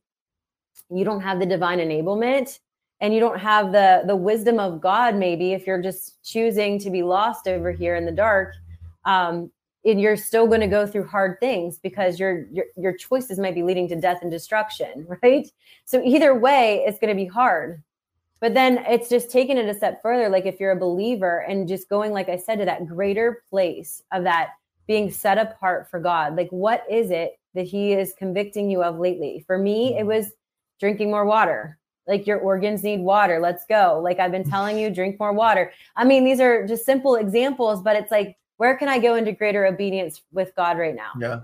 [0.90, 2.60] you don't have the divine enablement
[3.02, 6.90] and you don't have the the wisdom of god maybe if you're just choosing to
[6.90, 8.54] be lost over here in the dark
[9.06, 9.52] um
[9.86, 13.56] and you're still going to go through hard things because your, your your choices might
[13.56, 15.48] be leading to death and destruction right?
[15.86, 17.82] So either way it's going to be hard
[18.40, 21.68] but then it's just taking it a step further like if you're a believer and
[21.68, 24.52] just going like i said to that greater place of that
[24.88, 29.00] being set apart for god like what is it that he is convicting you of
[29.00, 29.44] lately?
[29.46, 30.08] For me it mm-hmm.
[30.08, 30.32] was
[30.80, 31.78] drinking more water.
[32.08, 33.40] Like your organs need water.
[33.42, 34.00] Let's go.
[34.02, 35.74] Like i've been telling you drink more water.
[35.96, 39.34] I mean these are just simple examples but it's like where can i go into
[39.34, 41.12] greater obedience with god right now?
[41.20, 41.40] Yeah.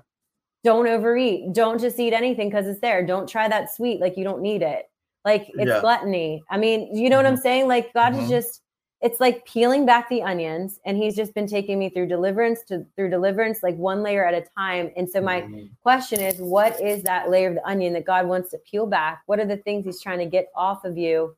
[0.63, 1.51] don't overeat.
[1.53, 3.05] Don't just eat anything because it's there.
[3.05, 3.99] Don't try that sweet.
[3.99, 4.85] Like you don't need it
[5.25, 5.81] like it's Yeah.
[5.81, 8.29] gluttony i mean you know what i'm saying like god is Mhm.
[8.29, 8.61] just
[9.01, 12.85] it's like peeling back the onions and he's just been taking me through deliverance to
[12.95, 15.69] through deliverance like one layer at a time and so my Mhm.
[15.81, 19.21] question is what is that layer of the onion that god wants to peel back
[19.25, 21.35] what are the things he's trying to get off of you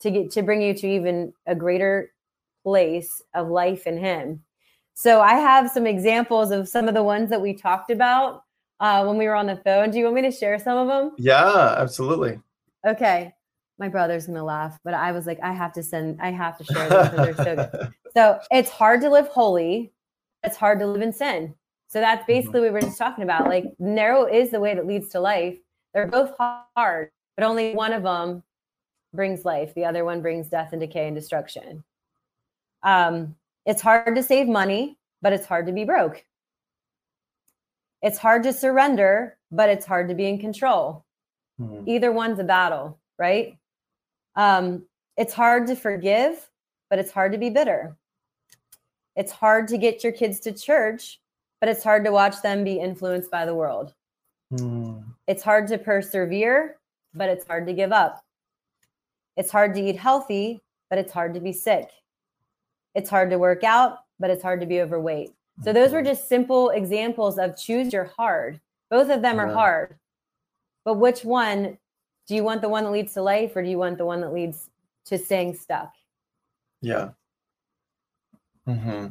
[0.00, 2.12] to get to bring you to even a greater
[2.64, 4.42] place of life in him
[4.94, 8.42] so i have some examples of some of the ones that we talked about
[8.80, 10.88] uh, when we were on the phone do you want me to share some of
[10.88, 12.40] them Yeah, absolutely.
[12.86, 13.34] Okay
[13.78, 16.64] my brother's gonna laugh but i was like i have to send i have to
[16.64, 19.92] share because they're so good so it's hard to live holy
[20.42, 21.54] it's hard to live in sin
[21.88, 24.86] so that's basically what we were just talking about like narrow is the way that
[24.86, 25.56] leads to life
[25.94, 28.42] They're both hard, but only one of them
[29.14, 29.72] brings life.
[29.74, 31.82] The other one brings death and decay and destruction.
[32.82, 36.22] Um, it's hard to save money, but it's hard to be broke.
[38.02, 41.05] It's hard to surrender, but it's hard to be in control.
[41.60, 41.88] Mm-hmm.
[41.88, 43.56] Either one's a battle, right?
[44.34, 44.84] Um,
[45.16, 46.48] it's hard to forgive,
[46.90, 47.96] but it's hard to be bitter.
[49.14, 51.20] It's hard to get your kids to church,
[51.60, 53.94] but it's hard to watch them be influenced by the world.
[54.52, 55.04] Mm.
[55.26, 56.76] It's hard to persevere,
[57.14, 58.22] but it's hard to give up.
[59.36, 61.90] It's hard to eat healthy, but it's hard to be sick.
[62.94, 65.30] It's hard to work out, but it's hard to be overweight.
[65.62, 68.60] So those were just simple examples of choose your hard.
[68.90, 69.98] Both of them are hard.
[70.86, 71.78] But which one
[72.28, 74.20] do you want the one that leads to life or do you want the one
[74.20, 74.70] that leads
[75.06, 75.92] to staying stuck?
[76.80, 77.10] Yeah.
[78.68, 79.08] Mm-hmm.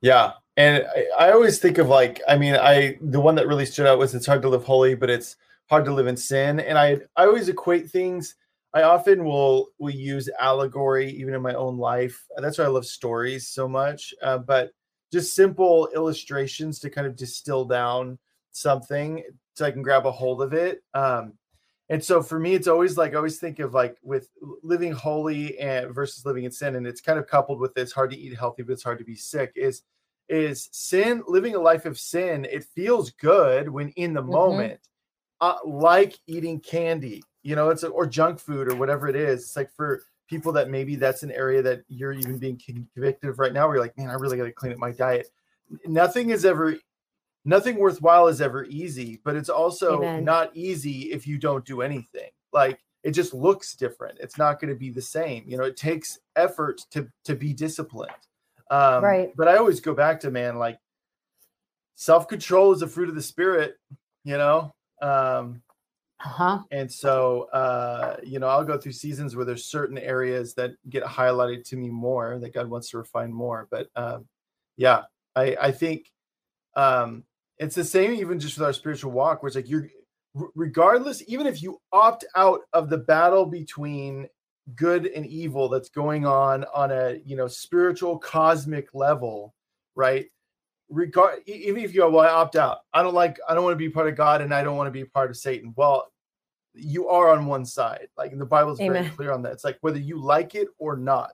[0.00, 0.32] Yeah.
[0.56, 3.86] And I, I always think of like, I mean, I the one that really stood
[3.86, 5.36] out was it's hard to live holy, but it's
[5.68, 6.60] hard to live in sin.
[6.60, 8.36] And I I always equate things
[8.72, 12.24] I often will will use allegory even in my own life.
[12.36, 14.14] That's why I love stories so much.
[14.22, 14.70] Uh, but
[15.12, 18.18] just simple illustrations to kind of distill down
[18.52, 19.22] something
[19.54, 20.82] so I can grab a hold of it.
[20.94, 21.34] Um,
[21.88, 24.28] and so for me, it's always like I always think of like with
[24.62, 28.10] living holy and versus living in sin, and it's kind of coupled with this hard
[28.12, 29.52] to eat healthy, but it's hard to be sick.
[29.56, 29.82] Is
[30.28, 32.46] is sin living a life of sin?
[32.50, 34.30] It feels good when in the mm-hmm.
[34.30, 34.80] moment,
[35.40, 39.40] uh, like eating candy you know it's a, or junk food or whatever it is
[39.42, 43.38] it's like for people that maybe that's an area that you're even being convicted of
[43.38, 45.28] right now where you're like man i really got to clean up my diet
[45.86, 46.76] nothing is ever
[47.44, 50.24] nothing worthwhile is ever easy but it's also Amen.
[50.24, 54.72] not easy if you don't do anything like it just looks different it's not going
[54.72, 58.12] to be the same you know it takes effort to to be disciplined
[58.70, 60.78] um right but i always go back to man like
[61.96, 63.76] self-control is a fruit of the spirit
[64.24, 65.62] you know um
[66.24, 66.60] uh-huh.
[66.70, 71.02] And so, uh, you know, I'll go through seasons where there's certain areas that get
[71.02, 73.66] highlighted to me more that God wants to refine more.
[73.70, 74.26] But um,
[74.76, 75.02] yeah,
[75.34, 76.12] I, I think
[76.76, 77.24] um,
[77.62, 79.88] it's the same even just with our spiritual walk, where it's like you're,
[80.54, 84.28] regardless, even if you opt out of the battle between
[84.74, 89.54] good and evil that's going on on a you know spiritual cosmic level,
[89.94, 90.26] right?
[90.88, 93.72] regard even if you go well i opt out i don't like i don't want
[93.72, 96.12] to be part of god and i don't want to be part of satan well
[96.74, 98.08] you are on one side.
[98.16, 99.52] Like the Bible is very clear on that.
[99.52, 101.32] It's like whether you like it or not,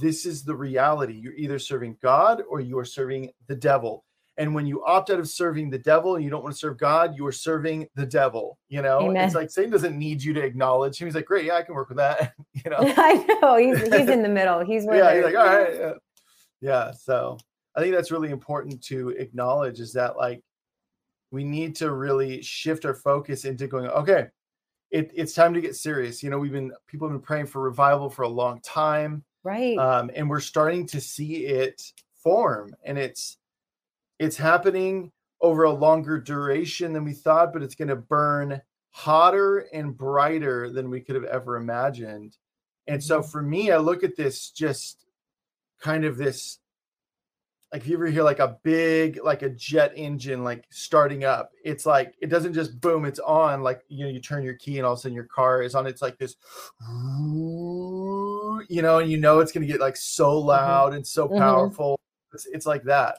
[0.00, 1.14] this is the reality.
[1.14, 4.04] You're either serving God or you are serving the devil.
[4.38, 6.78] And when you opt out of serving the devil and you don't want to serve
[6.78, 8.58] God, you are serving the devil.
[8.68, 9.26] You know, Amen.
[9.26, 11.06] it's like Satan doesn't need you to acknowledge him.
[11.06, 12.32] He's like, great, yeah, I can work with that.
[12.54, 14.60] you know, I know he's he's in the middle.
[14.64, 15.92] He's yeah, he's like, all right, yeah.
[16.60, 16.90] yeah.
[16.92, 17.38] So
[17.76, 20.42] I think that's really important to acknowledge is that like
[21.30, 24.26] we need to really shift our focus into going, okay,
[24.90, 26.22] it, it's time to get serious.
[26.22, 29.76] You know, we've been people have been praying for revival for a long time, right?
[29.78, 31.82] Um, and we're starting to see it
[32.14, 33.38] form, and it's
[34.22, 39.66] it's happening over a longer duration than we thought, but it's going to burn hotter
[39.72, 42.36] and brighter than we could have ever imagined.
[42.86, 43.30] And so mm-hmm.
[43.30, 45.04] for me, I look at this just
[45.80, 46.60] kind of this
[47.72, 51.50] like if you ever hear like a big like a jet engine like starting up
[51.64, 54.76] it's like it doesn't just boom it's on like you know you turn your key
[54.76, 56.36] and all of a sudden your car is on it's like this
[58.68, 60.48] you know and you know it's going to get like so mm-hmm.
[60.48, 60.96] loud mm-hmm.
[60.96, 61.38] and so mm-hmm.
[61.38, 62.36] powerful mm-hmm.
[62.36, 63.18] it's, it's like that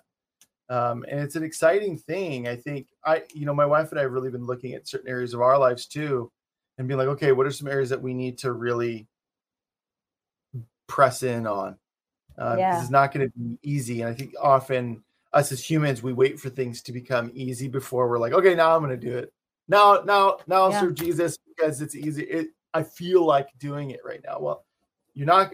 [0.73, 4.03] um, and it's an exciting thing i think i you know my wife and i
[4.03, 6.31] have really been looking at certain areas of our lives too
[6.77, 9.07] and being like okay what are some areas that we need to really
[10.87, 11.77] press in on
[12.37, 12.81] uh, yeah.
[12.81, 14.01] It's not going to be easy.
[14.01, 18.09] And I think often us as humans, we wait for things to become easy before
[18.09, 19.31] we're like, okay, now I'm going to do it.
[19.67, 20.81] Now, now, now I'll yeah.
[20.81, 22.23] serve Jesus because it's easy.
[22.23, 24.39] It, I feel like doing it right now.
[24.39, 24.65] Well,
[25.13, 25.51] you're not.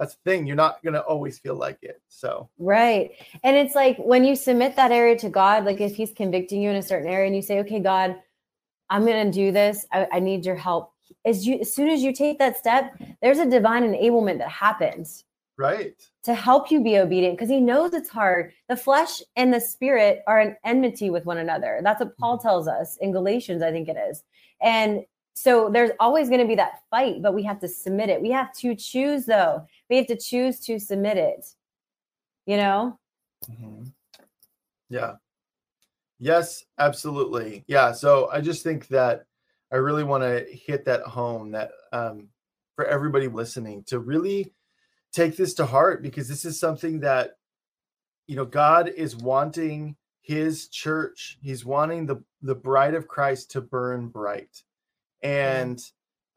[0.00, 0.46] That's the thing.
[0.46, 2.02] You're not going to always feel like it.
[2.08, 3.12] So right,
[3.44, 6.70] and it's like when you submit that area to God, like if He's convicting you
[6.70, 8.16] in a certain area, and you say, "Okay, God,
[8.88, 9.86] I'm going to do this.
[9.92, 10.92] I, I need your help."
[11.24, 15.24] As you, as soon as you take that step, there's a divine enablement that happens
[15.60, 16.02] Right.
[16.22, 18.54] To help you be obedient because he knows it's hard.
[18.70, 21.80] The flesh and the spirit are an enmity with one another.
[21.82, 22.48] That's what Paul mm-hmm.
[22.48, 24.24] tells us in Galatians, I think it is.
[24.62, 28.22] And so there's always going to be that fight, but we have to submit it.
[28.22, 29.66] We have to choose, though.
[29.90, 31.44] We have to choose to submit it.
[32.46, 32.98] You know?
[33.50, 33.84] Mm-hmm.
[34.88, 35.14] Yeah.
[36.18, 37.64] Yes, absolutely.
[37.66, 37.92] Yeah.
[37.92, 39.24] So I just think that
[39.72, 42.28] I really want to hit that home that um,
[42.76, 44.52] for everybody listening to really
[45.12, 47.32] take this to heart because this is something that
[48.26, 53.60] you know God is wanting his church he's wanting the the bride of Christ to
[53.60, 54.62] burn bright
[55.22, 55.82] and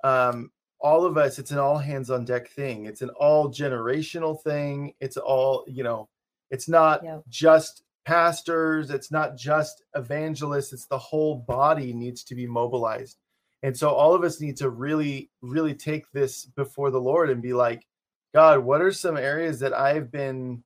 [0.03, 0.51] um,
[0.83, 2.85] all of us it's an all hands on deck thing.
[2.85, 4.93] It's an all generational thing.
[4.99, 6.09] It's all you know
[6.51, 8.89] it's not just pastors.
[8.91, 10.73] It's not just evangelists.
[10.73, 13.17] It's the whole body needs to be mobilized.
[13.63, 17.41] And so all of us need to really really take this before the lord and
[17.41, 17.87] be like
[18.33, 20.61] god what are some areas that i've been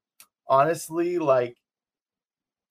[0.47, 1.55] honestly like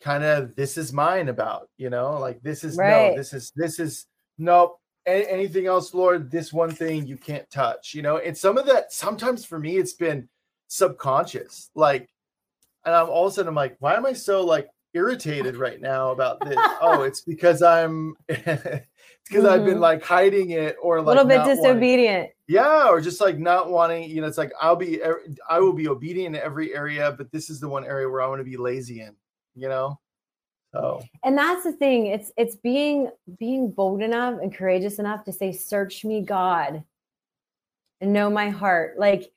[0.01, 2.18] kind of this is mine about you know?
[2.18, 3.11] Like this is Right.
[3.12, 4.07] no this is this is
[4.38, 8.67] nope anything else lord this one thing you can't touch you know and some of
[8.67, 10.29] that sometimes for me it's been
[10.69, 12.09] subconscious like
[12.85, 15.81] and i'm all of a sudden i'm like why am i so like irritated right
[15.81, 18.87] now about this oh it's because i'm it's
[19.29, 19.81] because i've been Mhm.
[19.81, 22.31] like hiding it or like A little bit not wanting- disobedient.
[22.49, 25.73] yeah or just like not wanting you know it's like i'll be er- i will
[25.73, 28.45] be obedient in every area but this is the one area where i want to
[28.45, 29.15] be lazy in
[29.55, 29.99] you know
[30.77, 35.33] so and that's the thing it's it's being being bold enough and courageous enough to
[35.33, 36.83] say search me god
[38.01, 38.99] and know my heart.
[38.99, 39.31] Like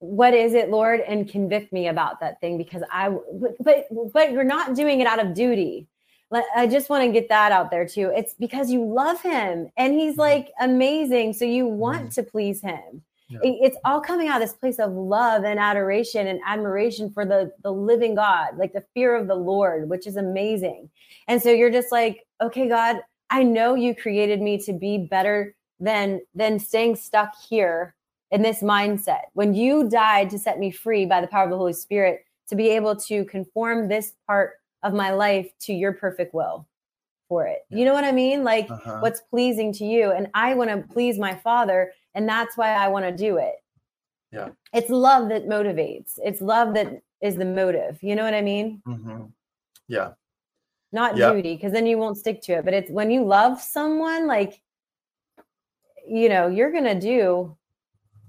[0.00, 1.00] what is it lord?
[1.00, 5.06] And convict me about that thing because i but but, but you're not doing it
[5.06, 5.86] out of duty.
[6.56, 8.12] I just want to get that out there too.
[8.14, 10.18] It's because you love him and he's Mhm.
[10.18, 13.38] like amazing so you want to please him Yeah.
[13.42, 17.24] It- it's all coming out of this place of love and adoration and admiration for
[17.24, 20.90] the the living god like the fear of the lord which is amazing.
[21.28, 23.00] And so you're just like okay god
[23.30, 27.94] i know you created me to be better than than staying stuck here
[28.30, 29.22] in this mindset.
[29.32, 32.54] When you died to set me free by the power of the holy spirit to
[32.54, 34.52] be able to conform this part
[34.82, 36.66] of my life to your perfect will
[37.28, 37.60] for it.
[37.68, 38.44] You know what i mean?
[38.44, 38.98] Like uh-huh.
[39.00, 40.10] what's pleasing to you.
[40.12, 43.56] And i want to please my father and that's why i want to do it
[44.32, 44.48] Yeah.
[44.72, 48.82] it's love that motivates it's love that is the motive you know what i mean
[48.86, 49.32] Mhm.
[49.88, 50.12] yeah
[50.92, 51.32] not Yeah.
[51.32, 54.60] duty because then you won't stick to it but it's when you love someone like
[56.06, 57.56] you know you're gonna do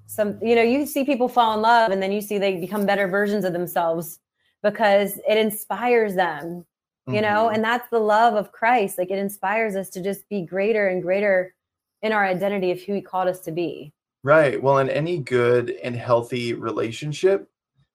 [0.06, 2.86] some you know you see people fall in love and then you see they become
[2.86, 4.20] better versions of themselves
[4.62, 6.66] because it inspires them
[7.08, 7.56] you know Mhm.
[7.56, 11.02] and that's the love of christ like it inspires us to just be greater and
[11.02, 11.56] greater
[12.02, 13.94] in our identity of who he called us to be
[14.24, 14.62] Right.
[14.62, 17.50] Well, in any good and healthy relationship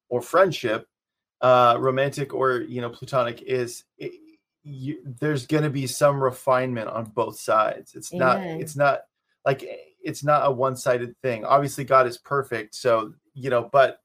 [0.09, 0.89] or friendship,
[1.41, 4.13] uh, romantic or you know platonic, is it,
[4.65, 7.95] you, there's going to be some refinement on both sides.
[7.95, 8.39] It's not.
[8.41, 9.03] It's not
[9.45, 9.65] like
[10.03, 11.45] it's not a one-sided thing.
[11.45, 14.01] Obviously, God is perfect, so you know, but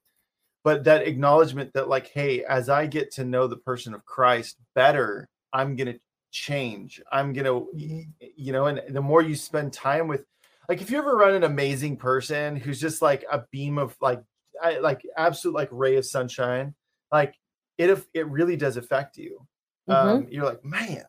[0.62, 4.58] but that acknowledgement that like, hey, as I get to know the person of Christ
[4.76, 5.98] better, I'm going to
[6.32, 7.00] change.
[7.12, 8.06] I'm going to,
[8.36, 10.24] you know, and the more you spend time with
[10.68, 14.22] like if you ever run an amazing person who's just like a beam of like
[14.62, 16.74] I, like absolute like ray of sunshine
[17.10, 17.34] like
[17.78, 19.46] it if it really does affect you.
[19.88, 21.04] Um you're like man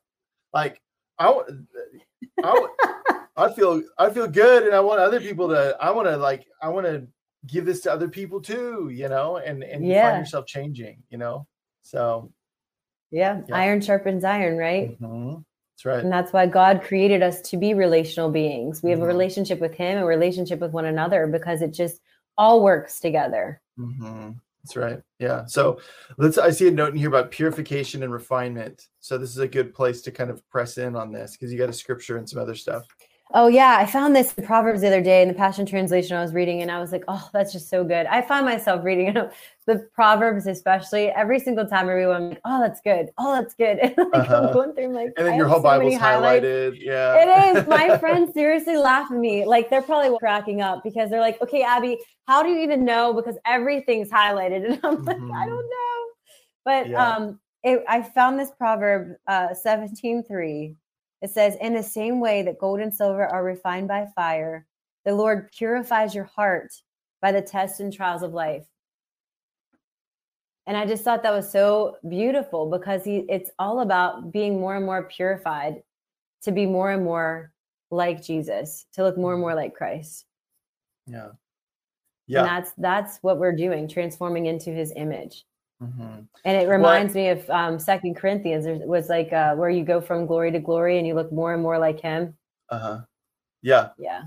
[0.53, 0.82] like
[1.17, 1.41] I,
[2.43, 2.67] I,
[3.38, 6.45] I feel i feel good and i want other people to i want to like
[6.61, 7.07] i want to
[7.47, 11.17] give this to other people too you know and and you find yourself changing you
[11.17, 11.47] know?
[11.84, 12.32] So
[13.14, 13.55] yeah, Yeah.
[13.55, 15.43] iron sharpens iron right mhm,
[15.76, 19.03] that's right and that's why god created us to be relational beings we have a
[19.03, 19.07] Mhm.
[19.07, 22.01] relationship with him a relationship with one another because it just
[22.38, 24.32] all works together hmm
[24.64, 25.01] That's right.
[25.20, 25.45] Yeah.
[25.45, 25.80] So
[26.18, 26.38] let's.
[26.38, 28.88] I see a note in here about purification and refinement.
[29.01, 31.59] So this is a good place to kind of press in on this because you
[31.59, 32.88] got a scripture and some other stuff.
[33.36, 36.21] Oh yeah, I found this in Proverbs the other day in the Passion Translation I
[36.21, 39.13] was reading, and I was like, "Oh, that's just so good." I find myself reading
[39.65, 42.15] the Proverbs, especially every single time I read one.
[42.23, 43.09] I'm like, "Oh, that's good.
[43.17, 44.36] Oh, that's good." And like Uh-huh.
[44.38, 46.77] I'm going through, I'm like, And then I your whole so Bible's highlighted.
[46.79, 47.17] Yeah.
[47.23, 47.27] It
[47.57, 47.65] is.
[47.67, 49.45] My friends seriously laugh at me.
[49.45, 53.13] Like they're probably cracking up because they're like, "Okay, Abbey, how do you even know?"
[53.13, 55.45] Because everything's highlighted, and I'm like, "I Mhm.
[55.47, 56.05] don't know."
[56.65, 57.15] But Yeah.
[57.17, 60.75] um, it, I found this proverb, uh, seventeen three.
[61.24, 64.67] It says, "In the same way that gold and silver are refined by fire,
[65.05, 66.71] the Lord purifies your heart
[67.21, 68.67] by the tests and trials of life."
[70.67, 74.76] And I just thought that was so beautiful because he, it's all about being more
[74.76, 75.84] and more purified
[76.43, 77.51] to be more and more
[77.91, 79.49] like Jesus, to look more and mm-hmm.
[79.49, 80.26] more like Christ.
[81.07, 81.30] yeah.
[81.30, 81.38] And
[82.28, 82.43] Yeah.
[82.43, 85.45] that's that's what we're doing, transforming into his image.
[85.84, 86.27] Mhm.
[86.45, 88.65] And it reminds me of um Second Corinthians.
[88.65, 91.53] There was like uh, where you go from glory to glory and you look more
[91.53, 92.36] and more like him.
[92.69, 93.01] Uh-huh.
[93.61, 93.89] Yeah.
[93.97, 94.23] Yeah.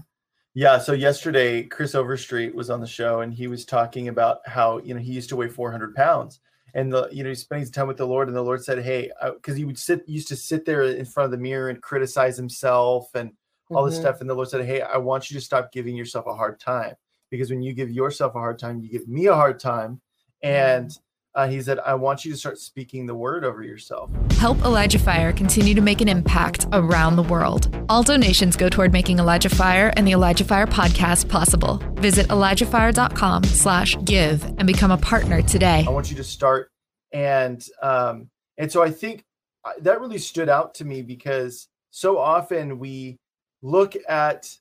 [0.54, 0.78] Yeah.
[0.78, 4.94] So yesterday, Chris Overstreet was on the show and he was talking about how, you
[4.94, 6.40] know, he used to weigh 400 pounds
[6.74, 9.10] and the, you know, he's spending time with the Lord and the Lord said, Hey,
[9.34, 12.36] because he would sit, used to sit there in front of the mirror and criticize
[12.36, 13.32] himself and
[13.70, 14.00] all this Mhm.
[14.00, 14.20] stuff.
[14.20, 16.94] And the Lord said, Hey, I want you to stop giving yourself a hard time
[17.30, 20.00] because when you give yourself a hard time, you give me a hard time.
[20.42, 20.96] And
[21.36, 24.10] uh, he said, I want you to start speaking the word over yourself.
[24.38, 27.68] Help Elijah Fire continue to make an impact around the world.
[27.90, 31.82] All donations go toward making Elijah Fire and the Elijah Fire podcast possible.
[31.96, 35.84] Visit ElijahFire.com slash give and become a partner today.
[35.86, 36.70] I want you to start.
[37.12, 39.22] And, um, and so I think
[39.62, 43.18] uh, that really stood out to me because so often we
[43.60, 44.56] look at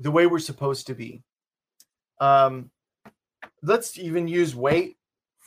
[0.00, 1.22] the way we're supposed to be.
[2.20, 2.70] Um,
[3.62, 4.97] let's even use weight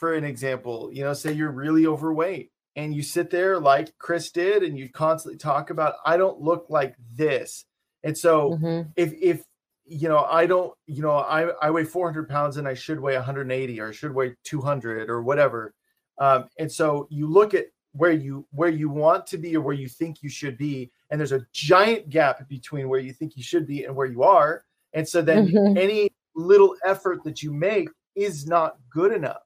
[0.02, 4.32] for an example, you know, say you're really overweight and you sit there like Chris
[4.32, 7.66] did and you constantly talk about I don't look like this.
[8.02, 8.90] And so mm-hmm.
[8.96, 9.44] if if
[9.84, 13.14] you know, I don't, you know, I I weigh 400 pounds and I should weigh
[13.14, 15.72] 180 or I should weigh 200 or whatever.
[16.18, 19.72] Um, and so you look at where you where you want to be or where
[19.72, 23.44] you think you should be, and there's a giant gap between where you think you
[23.44, 24.64] should be and where you are.
[24.94, 25.78] And so then mm-hmm.
[25.78, 29.42] any little effort that you make is not good enough.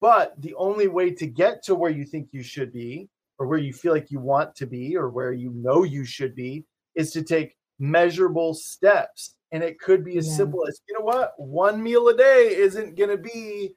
[0.00, 3.58] But the only way to get to where you think you should be, or where
[3.58, 7.12] you feel like you want to be, or where you know you should be, is
[7.12, 9.34] to take measurable steps.
[9.50, 10.36] And it could be as yeah.
[10.36, 13.74] simple as, you know what, one meal a day isn't going to be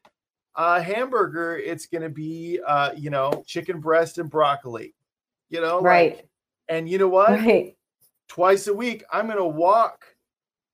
[0.56, 1.58] a hamburger.
[1.58, 4.94] It's going to be, uh, you know, chicken breast and broccoli,
[5.50, 5.82] you know?
[5.82, 6.18] Right.
[6.18, 6.28] Like,
[6.68, 7.30] and you know what?
[7.32, 7.76] Right.
[8.28, 10.06] Twice a week, I'm going to walk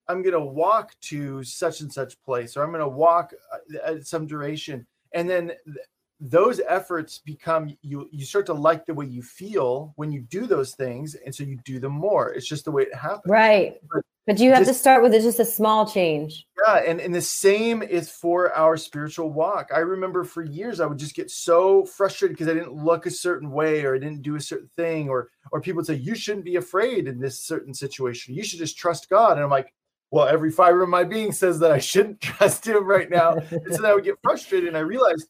[0.07, 3.91] I'm going to walk to such and such place, or I'm going to walk uh,
[3.91, 5.77] at some duration and then th-
[6.19, 10.47] those efforts become you you start to like the way you feel when you do
[10.47, 12.33] those things and so you do them more.
[12.33, 13.27] It's just the way it happens.
[13.27, 13.77] Right.
[13.93, 16.47] But, but you have just, to start with just a small change.
[16.65, 19.69] Yeah and, and the same is for our spiritual walk.
[19.73, 23.11] I remember for years i would just get so frustrated because i didn't look a
[23.11, 26.15] certain way or i didn't do a certain thing or or people would say you
[26.15, 28.33] shouldn't be afraid in this certain situation.
[28.33, 29.33] You should just trust god.
[29.33, 29.71] And i'm like
[30.11, 33.33] well, every fiber of my being says that I shouldn't trust him right now.
[33.33, 34.69] and so I would get frustrated.
[34.69, 35.27] And I realized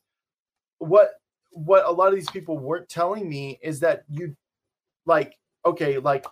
[0.79, 1.11] what
[1.51, 4.35] what a lot of these people weren't telling me is that you
[5.07, 6.25] like, okay, like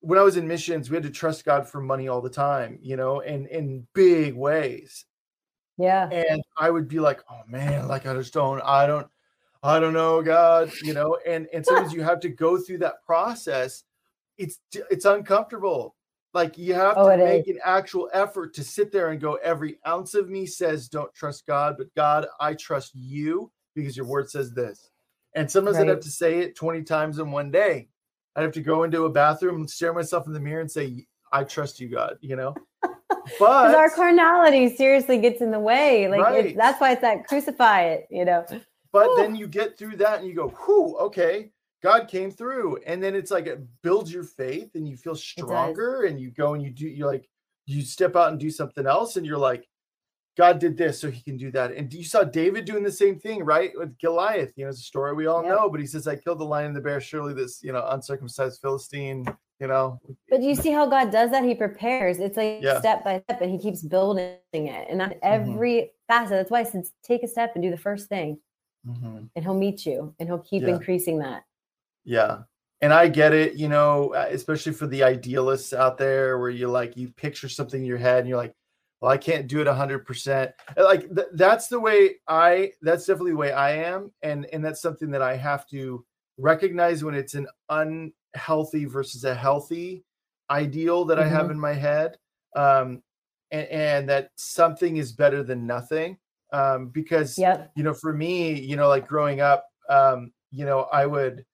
[0.00, 2.78] when I was in missions, we had to trust God for money all the time,
[2.80, 5.04] you know, and in big ways.
[5.76, 6.08] Yeah.
[6.08, 9.06] And I would be like, oh man, like I just don't, I don't,
[9.62, 13.04] I don't know, God, you know, and and sometimes you have to go through that
[13.04, 13.84] process.
[14.38, 15.94] It's it's uncomfortable
[16.32, 17.56] like you have oh, to make is.
[17.56, 21.46] an actual effort to sit there and go, every ounce of me says don't trust
[21.46, 24.90] God, but God, I trust you because your word says this.
[25.34, 25.84] And sometimes right.
[25.84, 27.88] I'd have to say it 20 times in one day.
[28.36, 31.06] I'd have to go into a bathroom and stare myself in the mirror and say,
[31.32, 32.54] I trust you, God, you know?
[33.38, 36.08] But our carnality seriously gets in the way.
[36.08, 36.56] Like right.
[36.56, 38.44] that's why it's that crucify it, you know.
[38.92, 39.16] But Whew.
[39.18, 41.50] then you get through that and you go, whoo, okay,
[41.82, 42.78] God came through.
[42.86, 46.54] And then it's like it builds your faith and you feel stronger and you go
[46.54, 47.28] and you do you like
[47.66, 49.66] you step out and do something else and you're like,
[50.36, 51.72] God did this, so he can do that.
[51.72, 53.72] And you saw David doing the same thing, right?
[53.76, 54.52] With Goliath.
[54.56, 56.68] You know, it's a story we all know, but he says, I killed the lion
[56.68, 57.00] and the bear.
[57.00, 59.26] Surely this, you know, uncircumcised Philistine,
[59.58, 60.00] you know.
[60.30, 61.44] But you see how God does that?
[61.44, 62.20] He prepares.
[62.20, 62.78] It's like yeah.
[62.78, 64.86] step by step, and he keeps building it.
[64.88, 65.18] And on mm-hmm.
[65.22, 66.12] every mm-hmm.
[66.12, 68.38] facet, that's why I said take a step and do the first thing.
[68.88, 69.24] Mm-hmm.
[69.36, 70.70] And he'll meet you and he'll keep yeah.
[70.70, 71.44] increasing that.
[72.04, 72.38] Yeah.
[72.82, 76.68] And I get it, you know, uh, especially for the idealists out there where you
[76.68, 78.54] like you picture something in your head and you're like,
[79.00, 80.52] well, I can't do it 100%.
[80.76, 84.82] Like th- that's the way I that's definitely the way I am and and that's
[84.82, 86.04] something that I have to
[86.38, 90.04] recognize when it's an unhealthy versus a healthy
[90.50, 91.26] ideal that mm-hmm.
[91.26, 91.52] I have mm-hmm.
[91.52, 92.16] in my head.
[92.56, 93.02] Um
[93.50, 96.18] and, and that something is better than nothing.
[96.52, 97.70] Um because yep.
[97.76, 101.44] you know, for me, you know, like growing up, um, you know, I would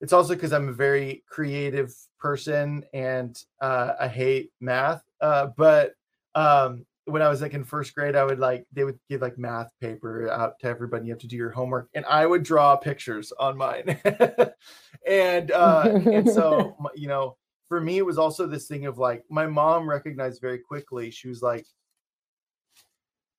[0.00, 5.02] it's also because I'm a very creative person and uh, I hate math.
[5.20, 5.92] Uh, but
[6.34, 9.38] um, when I was like in first grade, I would like they would give like
[9.38, 11.06] math paper out to everybody.
[11.06, 13.98] You have to do your homework, and I would draw pictures on mine.
[15.06, 17.36] and uh, and so you know,
[17.68, 21.10] for me, it was also this thing of like my mom recognized very quickly.
[21.10, 21.66] She was like,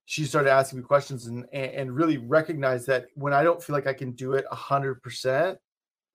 [0.06, 3.88] she started asking me questions and and really recognized that when I don't feel like
[3.88, 5.58] I can do it a hundred percent,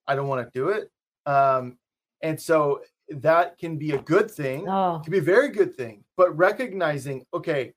[0.09, 0.91] I don't want to do it.
[1.27, 1.79] Um,
[2.23, 4.69] and so that can be a good thing.
[4.69, 5.01] Oh.
[5.03, 6.05] can be a very good thing.
[6.17, 7.73] But recognizing, okay,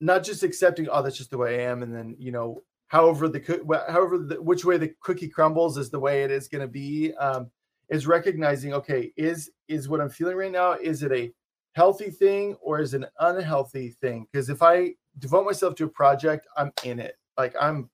[0.00, 3.28] not just accepting, oh, that's just the way I am, and then you know, however
[3.28, 3.40] the
[3.88, 7.14] however the, which way the cookie crumbles is the way it is going to be.
[7.14, 7.50] Um,
[7.88, 10.72] is recognizing, okay, is is what I'm feeling right now?
[10.72, 11.32] Is it a
[11.74, 14.26] healthy thing or is it an unhealthy thing?
[14.30, 17.16] Because if I devote myself to a project, I'm in it.
[17.36, 17.90] Like I'm,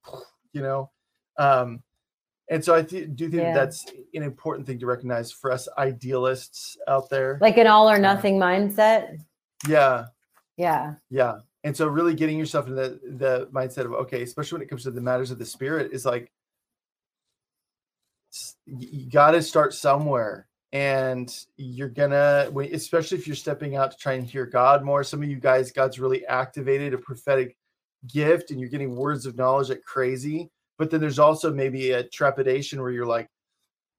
[0.53, 0.91] you know,
[1.37, 1.83] um,
[2.51, 3.55] and so I th- do think yeah.
[3.55, 3.85] that's
[4.15, 7.39] an important thing to recognize for us idealists out there.
[7.41, 9.19] Like an all or nothing mindset.
[9.69, 10.07] Yeah.
[10.57, 10.95] Yeah.
[11.11, 11.41] Yeah.
[11.65, 14.85] And so really getting yourself in the the mindset of okay, especially when it comes
[14.85, 16.33] to the matters of the spirit, is like
[18.67, 24.13] you got to start somewhere and you're gonna especially if you're stepping out to try
[24.13, 27.57] and hear god more some of you guys god's really activated a prophetic
[28.07, 32.05] gift and you're getting words of knowledge like crazy but then there's also maybe a
[32.05, 33.29] trepidation where you're like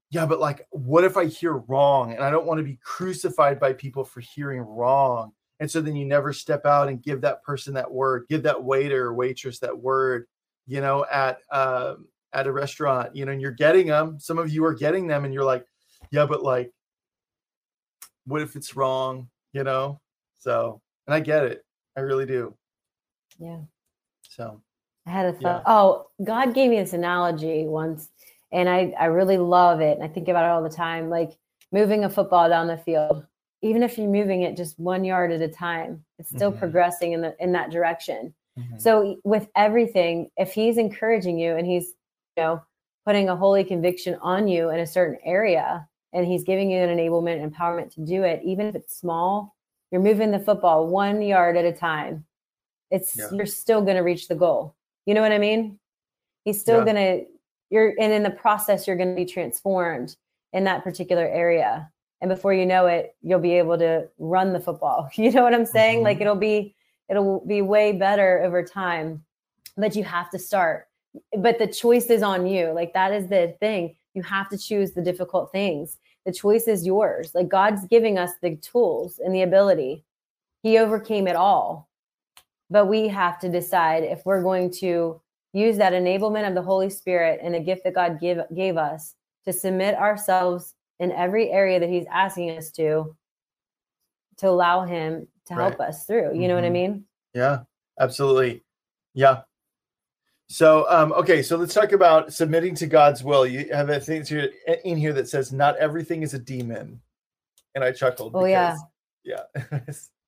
[0.10, 3.60] yeah but like what if i hear wrong and i don't want to be crucified
[3.60, 7.44] by people for hearing wrong and so then you never step out and give that
[7.44, 10.26] person that word give that waiter or waitress that word
[10.66, 14.20] you know at um, at a restaurant, you know, and you're getting them.
[14.20, 15.66] Some of you are getting them, and you're like,
[16.12, 16.72] yeah, but like,
[18.26, 19.30] what if it's wrong?
[19.54, 20.00] You know?
[20.38, 21.66] So, and I get it.
[21.98, 22.56] I really do.
[23.40, 23.60] Yeah.
[24.30, 24.62] So,
[25.10, 25.64] I had a thought.
[25.66, 25.74] Yeah.
[25.74, 28.10] Oh, God gave me this analogy once,
[28.52, 29.98] and I, I really love it.
[29.98, 31.10] And I think about it all the time.
[31.10, 31.32] Like
[31.72, 33.26] moving a football down the field,
[33.62, 36.60] even if you're moving it just one yard at a time, it's still mm-hmm.
[36.60, 38.34] progressing in the in that direction.
[38.58, 38.78] Mm-hmm.
[38.78, 41.94] So with everything, if he's encouraging you and he's
[42.38, 42.62] you know,
[43.06, 46.96] putting a holy conviction on you in a certain area and he's giving you an
[46.96, 49.56] enablement and empowerment to do it, even if it's small,
[49.92, 52.26] you're moving the football one yard at a time.
[52.92, 53.30] It's yeah.
[53.32, 54.76] you're still gonna reach the goal.
[55.10, 55.80] You know what I mean?
[56.46, 56.86] He's still yeah.
[56.86, 57.22] gonna
[57.72, 60.16] you're and in the process you're gonna be transformed
[60.54, 61.90] in that particular area.
[62.22, 65.10] And before you know it, you'll be able to run the football.
[65.16, 65.98] You know what I'm saying?
[65.98, 66.04] Mm-hmm.
[66.04, 66.76] Like it'll be
[67.10, 69.24] it'll be way better over time.
[69.78, 70.90] But you have to start
[71.40, 72.72] but the choice is on you.
[72.72, 73.96] Like that is the thing.
[74.14, 75.98] You have to choose the difficult things.
[76.28, 77.32] The choice is yours.
[77.34, 80.06] Like God's giving us the tools and the ability.
[80.62, 81.89] He overcame it all.
[82.70, 85.22] But we have to decide if we're going to
[85.54, 89.16] use that enablement of the Holy Spirit and the gift that God give, gave us
[89.46, 93.16] to submit ourselves in every area that He's asking us to,
[94.38, 95.70] to allow Him to right.
[95.70, 96.34] help us through.
[96.34, 96.48] You mm-hmm.
[96.48, 96.74] know what I mm-hmm.
[96.74, 97.06] mean?
[97.34, 97.60] Yeah,
[98.00, 98.64] absolutely.
[99.14, 99.42] Yeah.
[100.50, 103.46] So, um, okay, so let's talk about submitting to God's will.
[103.46, 104.50] You have a thing here
[104.84, 107.00] in here that says, "Not everything is a demon,"
[107.76, 108.32] and I chuckled.
[108.36, 108.80] Oh because,
[109.24, 109.80] yeah, yeah.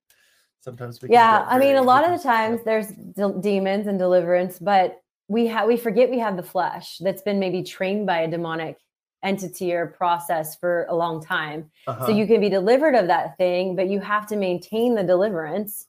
[0.61, 1.09] Sometimes we.
[1.09, 5.47] Yeah, I mean, a lot of the times there's de- demons and deliverance, but we
[5.47, 8.77] have we forget we have the flesh that's been maybe trained by a demonic
[9.23, 11.69] entity or process for a long time.
[11.87, 12.07] Uh-huh.
[12.07, 15.87] So you can be delivered of that thing, but you have to maintain the deliverance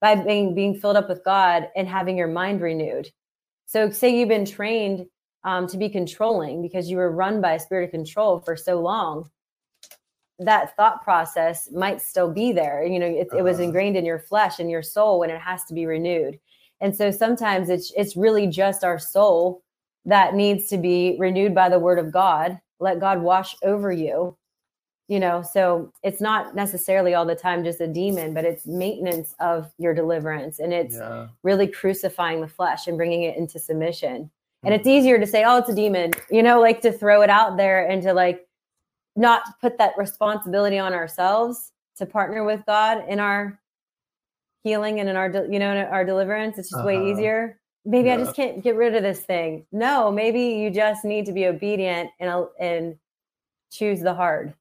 [0.00, 3.10] by being being filled up with God and having your mind renewed.
[3.66, 5.06] So, say you've been trained
[5.44, 8.80] um, to be controlling because you were run by a spirit of control for so
[8.80, 9.30] long,
[10.38, 12.84] that thought process might still be there.
[12.84, 13.38] You know, it, uh-huh.
[13.38, 13.64] it was uh-huh.
[13.64, 16.38] ingrained in your flesh and your soul, and it has to be renewed.
[16.80, 19.62] And so sometimes it's it's really just our soul
[20.04, 22.60] that needs to be renewed by the word of God.
[22.80, 24.36] Let God wash over you
[25.08, 29.34] you know so it's not necessarily all the time just a demon but it's maintenance
[29.40, 31.26] of your deliverance and it's yeah.
[31.42, 34.66] really crucifying the flesh and bringing it into submission mm-hmm.
[34.66, 37.30] and it's easier to say oh it's a demon you know like to throw it
[37.30, 38.46] out there and to like
[39.16, 43.58] not put that responsibility on ourselves to partner with god in our
[44.62, 46.86] healing and in our you know in our deliverance it's just uh-huh.
[46.86, 48.14] way easier maybe yeah.
[48.14, 51.46] i just can't get rid of this thing no maybe you just need to be
[51.46, 52.96] obedient and and
[53.70, 54.54] choose the hard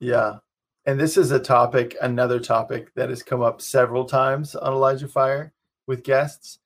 [0.00, 0.38] yeah.
[0.84, 5.08] And this is a topic, another topic that has come up several times on Elijah
[5.08, 5.52] Fire
[5.86, 6.60] with guests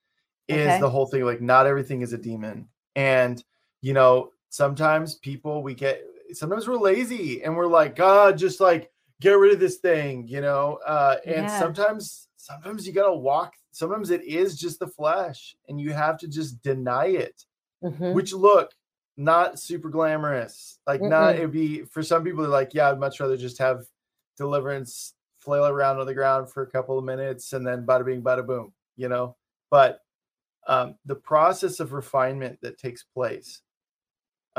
[0.49, 0.81] is okay.
[0.81, 2.69] the whole thing like not everything is a demon.
[2.97, 3.43] And
[3.81, 8.91] you know, sometimes people we get sometimes we're lazy and we're like, God, just like
[9.21, 10.79] get rid of this thing, you know.
[10.87, 11.59] Uh and yeah.
[11.59, 16.29] sometimes sometimes you gotta walk, sometimes it is just the flesh, and you have to
[16.29, 17.45] just deny it.
[17.83, 18.13] Mm-hmm.
[18.13, 18.73] Which look,
[19.17, 20.79] not super glamorous.
[20.87, 21.11] Like Mm-mm.
[21.11, 23.85] not it'd be for some people like, yeah, I'd much rather just have
[24.37, 28.23] deliverance flail around on the ground for a couple of minutes and then bada bing
[28.23, 29.37] bada boom, you know.
[29.71, 30.01] But
[30.67, 33.63] um, the process of refinement that takes place.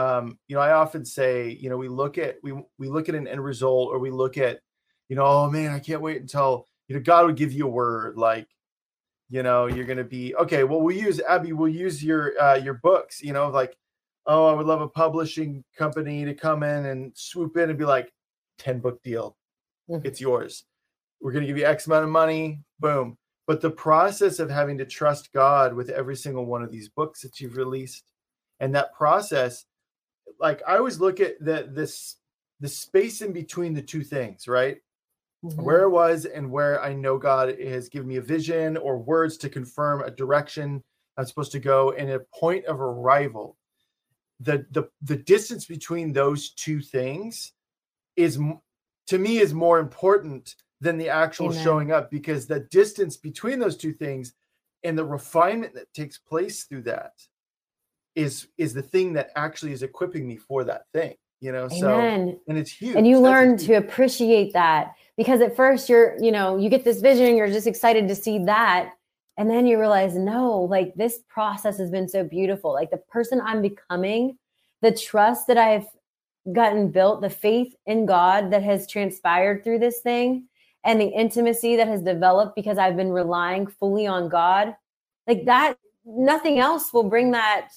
[0.02, 3.16] Um, you know, I often say, you know, we look at we we look at
[3.16, 4.60] an end result or we look at,
[5.10, 7.70] you know, oh man, I can't wait until you know God would give you a
[7.72, 8.48] word like
[9.30, 12.56] you know you're going to be okay well we'll use abbey we'll use your uh
[12.56, 13.78] your books you know like
[14.26, 17.86] oh, I would love a publishing company to come in and swoop in and be
[17.86, 18.12] like,
[18.60, 19.36] 10 book deal.
[19.90, 20.06] Mm-hmm.
[20.06, 20.66] It's yours.
[21.22, 22.62] We're going to give you X amount of money.
[22.80, 23.18] Boom.
[23.48, 27.22] But the process of having to trust God with every single one of these books
[27.22, 28.06] that you've released
[28.60, 29.66] and that process,
[30.42, 32.18] like I always look at the this
[32.60, 34.78] the space in between the two things, right?
[35.44, 35.62] Mm-hmm.
[35.62, 39.38] Where I was and where I know God has given me a vision or words
[39.38, 40.84] to confirm a direction
[41.18, 43.58] I'm supposed to go and a point of arrival
[44.42, 47.54] the the the distance between those two things
[48.16, 48.40] is
[49.08, 51.64] to me is more important than the actual Amen.
[51.64, 54.34] showing up because the distance between those two things
[54.84, 57.14] and the refinement that takes place through that
[58.16, 62.00] is is the thing that actually is equipping me for that thing you know so
[62.00, 62.96] and it's huge.
[62.96, 66.84] And you That's learn to appreciate that because at first you're you know you get
[66.84, 68.94] this vision you're just excited to see that
[69.38, 72.74] and then you realize no like this process has been so beautiful.
[72.74, 74.38] Like the person i'm becoming
[74.82, 75.88] the trust that i've
[76.54, 80.48] gotten built the faith in god that has transpired through this thing
[80.84, 84.76] and the intimacy that has developed because i've been relying fully on god
[85.28, 87.70] like that nothing else will bring that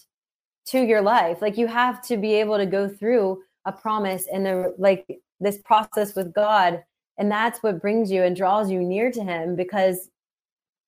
[0.67, 1.43] to your life.
[1.43, 5.07] Like you have to be able to go through a promise and the like
[5.41, 6.83] this process with God
[7.19, 10.11] and that's what brings you and draws you near to him because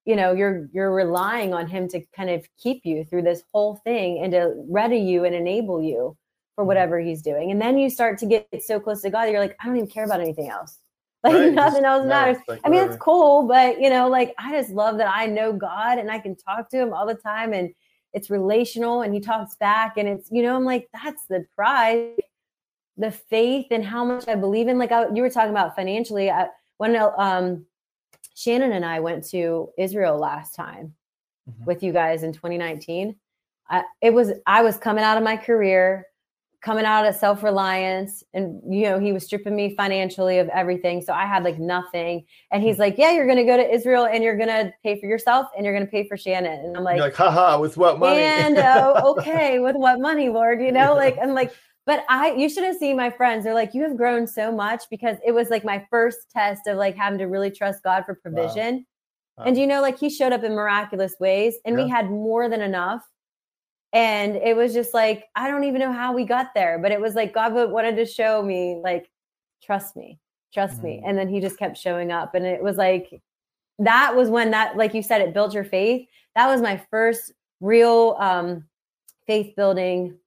[0.04, 3.76] you know you're you're relying on him to kind of keep you through this whole
[3.84, 6.16] thing and to ready you and enable you
[6.54, 6.68] for Mm-hmm.
[6.68, 7.50] whatever he's doing.
[7.50, 9.88] And then you start to get so close to God you're like I don't even
[9.88, 10.78] care about anything else.
[11.24, 12.36] Like Right, nothing else yeah, matters.
[12.46, 15.52] like I mean it's cool but you know like I just love that I know
[15.52, 17.70] God and I can talk to him all the time and
[18.16, 22.16] it's relational and he talks back and it's you know i'm like that's the prize
[22.96, 26.30] the faith and how much i believe in like I, you were talking about financially
[26.30, 26.48] I,
[26.78, 27.66] when um
[28.34, 30.94] shannon and i went to israel last time
[31.48, 31.64] Mhm.
[31.66, 33.14] with you guys in 2019
[33.68, 36.06] I, it was i was coming out of my career
[36.62, 41.12] coming out of self-reliance and you know he was stripping me financially of everything so
[41.12, 44.36] i had like nothing and he's like yeah you're gonna go to israel and you're
[44.36, 47.14] gonna pay for yourself and you're gonna pay for shannon and i'm like You're like
[47.14, 50.62] haha with what money and uh, okay, with what money, Lord?
[50.62, 51.54] You know, like I'm like,
[51.84, 53.44] but I you should have seen my friends.
[53.44, 56.76] They're like, you have grown so much because it was like my first test of
[56.76, 58.86] like having to really trust God for provision.
[59.38, 59.44] Wow.
[59.44, 62.60] And you know, like he showed up in miraculous ways, and we had more than
[62.60, 63.02] enough.
[63.92, 67.00] And it was just like, I don't even know how we got there, but it
[67.00, 69.08] was like God wanted to show me, like,
[69.62, 70.18] trust me,
[70.52, 71.00] trust me.
[71.02, 71.08] Mm.
[71.08, 72.34] And then he just kept showing up.
[72.34, 73.22] And it was like,
[73.78, 76.06] that was when that, like you said, it built your faith.
[76.34, 78.64] That was my first real um,
[79.26, 80.18] faith building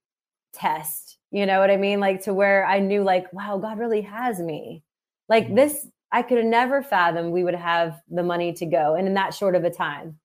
[0.53, 1.17] test.
[1.31, 1.99] You know what I mean?
[1.99, 4.83] Like to where I knew, like, wow, God really has me.
[5.27, 5.55] Like Mhm.
[5.55, 9.13] this, I could have never fathomed we would have the money to go and in
[9.13, 10.19] that short of a time.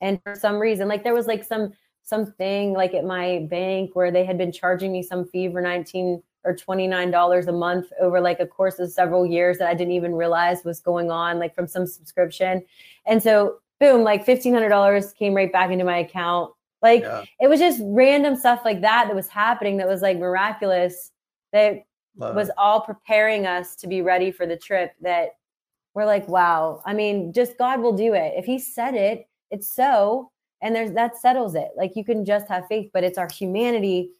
[0.00, 1.72] And for some reason, like there was like some
[2.02, 6.22] something like at my bank where they had been charging me some fee for 19
[6.44, 9.92] or 29 dollars a month over like a course of several years that I didn't
[9.92, 12.64] even realize was going on like from some subscription.
[13.06, 16.52] And so boom, like $1500 came right back into my account.
[16.82, 17.24] Like yeah.
[17.40, 21.12] it was just random stuff like that that was happening that was like miraculous
[21.52, 21.84] that
[22.16, 25.30] love was all preparing us to be ready for the trip that
[25.94, 26.82] we're like wow.
[26.84, 28.34] I mean just god will do it.
[28.36, 30.31] If he said it it's so
[30.62, 31.68] and there's that settles it.
[31.76, 34.12] Like you can just have faith but it's our humanity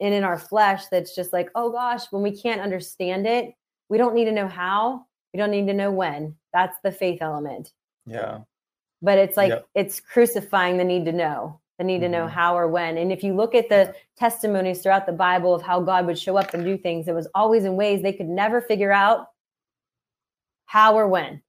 [0.00, 3.52] and in our flesh that's just like oh gosh when we can't understand it
[3.90, 6.34] we don't need to know how we don't need to know when.
[6.52, 7.72] That's the faith element.
[8.06, 8.40] Yeah.
[9.02, 9.66] But it's like Yep.
[9.74, 12.30] it's crucifying the need to know the need to know Mhm.
[12.30, 12.98] how or when.
[12.98, 16.36] And if you look at the testimonies throughout the bible of how god would show
[16.36, 19.28] up and do things it was always in ways they could never figure out
[20.66, 21.42] how or when.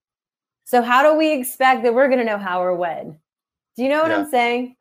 [0.64, 3.20] So how do we expect that we're going to know how or when
[3.76, 4.18] do you know what Yeah.
[4.18, 4.76] i'm saying?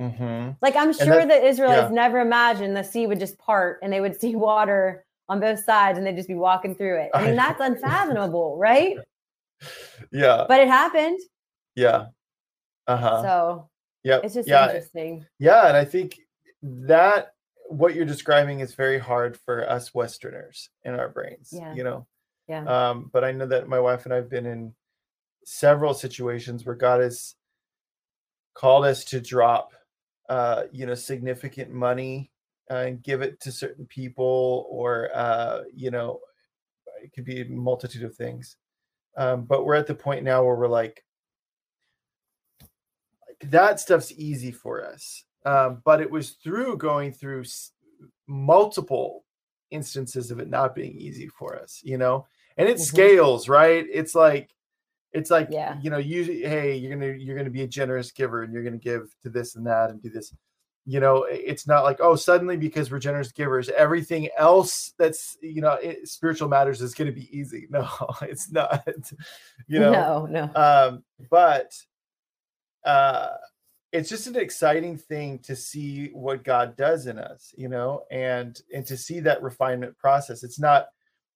[0.00, 1.94] Hmm like i'm sure that- that israelites yeah.
[1.94, 5.96] never imagined the sea would just part and they would see water on both sides
[5.98, 7.10] and they'd just be walking through it.
[7.14, 8.96] I mean that's unfathomable right?
[10.10, 10.44] Yeah.
[10.48, 11.20] But it happened.
[11.76, 12.06] Yeah.
[12.88, 13.22] Uh-huh.
[13.22, 13.68] So
[14.02, 15.24] yeah it's just yeah interesting.
[15.38, 16.18] Yeah, and I think
[16.62, 17.32] that
[17.68, 21.50] what you're describing is very hard for us Westerners in our brains.
[21.52, 21.74] Yeah.
[21.74, 22.06] You know,
[22.48, 22.64] yeah.
[22.64, 24.74] Um, but I know that my wife and I have been in
[25.44, 27.34] several situations where God has
[28.54, 29.72] called us to drop,
[30.28, 32.30] uh, you know, significant money
[32.70, 36.20] uh, and give it to certain people, or uh, you know,
[37.02, 38.56] it could be a multitude of things.
[39.16, 41.04] Um, but we're at the point now where we're like,
[43.42, 45.24] that stuff's easy for us.
[45.44, 47.72] Um, but it was through going through s-
[48.28, 49.24] multiple
[49.70, 52.26] instances of it not being easy for us, you know,
[52.56, 52.82] and it Mhm.
[52.84, 53.84] scales, right?
[53.92, 54.54] It's like,
[55.12, 55.78] it's like, Yeah.
[55.82, 58.62] you know, you, hey, you're going to, you're to be a generous giver and you're
[58.62, 60.34] going to give to this and that and do this.
[60.84, 65.60] You know, it's not like, oh, suddenly because we're generous givers, everything else that's, you
[65.60, 67.68] know, it, spiritual matters is going to be easy.
[67.70, 67.88] No,
[68.22, 68.86] it's not,
[69.68, 71.72] you know, no no um but
[72.84, 73.28] uh
[73.92, 78.60] it's just an exciting thing to see what god does in us you know and
[78.74, 80.86] and to see that refinement process it's not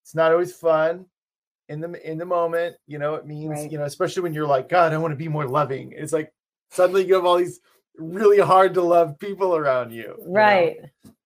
[0.03, 1.05] it's not always fun
[1.69, 3.71] in the in the moment you know it means Right.
[3.71, 6.31] you know especially when you're like god i want to be more loving it's like
[6.71, 7.59] suddenly you have all these
[7.97, 10.31] really hard to love people around you you know?
[10.33, 10.77] right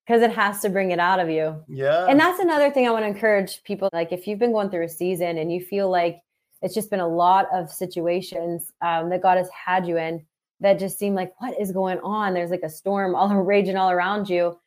[0.06, 2.92] because it has to bring it out of you yeah and that's another thing i
[2.92, 5.90] want to encourage people like if you've been going through a season and you feel
[5.90, 6.20] like
[6.62, 10.26] it's just been a lot of situations um, that god has had you in
[10.60, 13.92] that just seem like what is going on there's like a storm all raging all
[13.92, 14.58] around you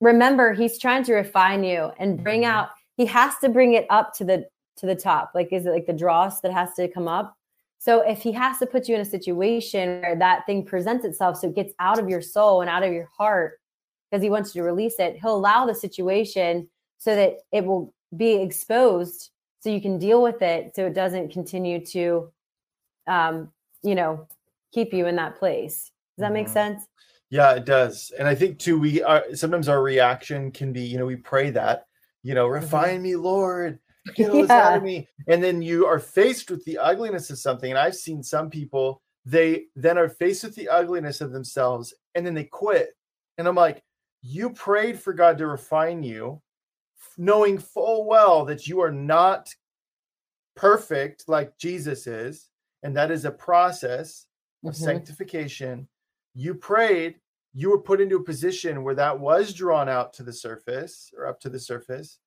[0.00, 2.46] remember he's trying to refine you and bring Mhm.
[2.46, 4.46] out he has to bring it up to the
[4.78, 5.32] to the top?
[5.34, 7.36] Like is it like the dross that has to come up?
[7.78, 11.38] So if he has to put you in a situation where that thing presents itself
[11.38, 13.60] so it gets out of your soul and out of your heart
[14.10, 17.94] because he wants you to release it he'll allow the situation so that it will
[18.16, 22.32] be exposed so you can deal with it so it doesn't continue to
[23.06, 23.52] um
[23.82, 24.26] you know
[24.72, 25.90] keep you in that place.
[26.16, 26.52] Does that make Mhm.
[26.52, 26.86] sense?
[27.30, 28.10] Yeah, it does.
[28.18, 31.50] And I think too, we are sometimes our reaction can be, you know, we pray
[31.50, 31.86] that,
[32.22, 33.78] you know, refine me, Lord,
[34.14, 34.86] get all this out of Mm-hmm.
[34.86, 35.08] Me.
[35.28, 37.70] And then you are faced with the ugliness of something.
[37.70, 42.24] And I've seen some people, they then are faced with the ugliness of themselves and
[42.24, 42.90] then they quit.
[43.36, 43.82] And I'm like,
[44.22, 46.40] you prayed for God to refine you,
[47.16, 49.54] knowing full well that you are not
[50.56, 52.48] perfect like Jesus is.
[52.82, 54.26] And that is a process
[54.64, 54.76] of Mhm.
[54.76, 55.88] sanctification.
[56.34, 57.20] You prayed,
[57.54, 61.26] you were put into a position where that was drawn out to the surface or
[61.26, 62.18] up to the surface.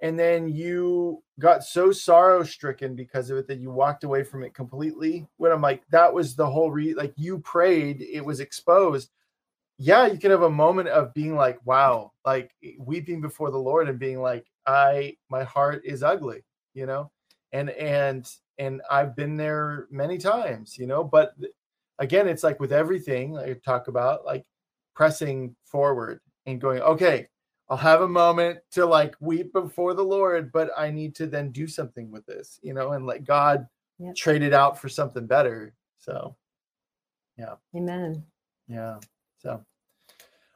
[0.00, 4.44] And then you got so sorrow stricken because of it that you walked away from
[4.44, 5.26] it completely.
[5.38, 9.10] When I'm like, that was the whole re like you prayed, it was exposed.
[9.78, 13.88] Yeah, you can have a moment of being like, wow, like weeping before the Lord
[13.88, 16.44] and being like, I my heart is ugly,
[16.74, 17.10] you know,
[17.52, 21.34] and and and I've been there many times, you know, but
[21.98, 24.44] again, it's like with everything I talk about, like
[24.94, 27.28] pressing forward and going, okay,
[27.70, 31.50] I'll have a moment to like weep before the Lord, but I need to then
[31.50, 33.66] do something with this, you know, and let God
[34.00, 34.14] Yep.
[34.14, 35.74] trade it out for something better.
[35.98, 36.36] So,
[37.36, 37.54] yeah.
[37.76, 38.24] amen
[38.68, 38.98] yeah.
[39.38, 39.64] So,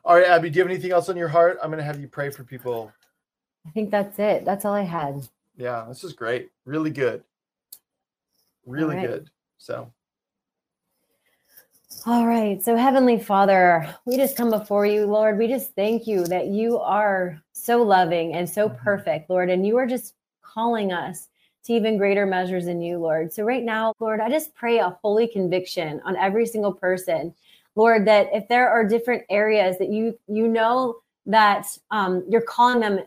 [0.05, 1.59] all right, Abbey, do you have anything else on your heart?
[1.63, 2.93] I'm going to have you pray for people.
[3.67, 6.51] i think that's it that's all i had Yeah, this is great.
[6.65, 7.25] Really good.
[8.67, 9.09] Really right.
[9.09, 9.31] good.
[9.59, 9.93] So,
[12.07, 12.63] All right.
[12.63, 15.39] So, Heavenly Father, we just come before you, Lord.
[15.39, 18.77] We just thank you that you are so loving and so Mhm.
[18.79, 19.51] perfect, Lord.
[19.51, 21.29] And you are just calling us
[21.65, 23.33] to even greater measures in you, Lord.
[23.33, 27.35] So, right now, Lord, I just pray a holy conviction on every single person,
[27.77, 32.81] Lord, that if there are different areas that you you know that um, you're calling
[32.81, 33.01] them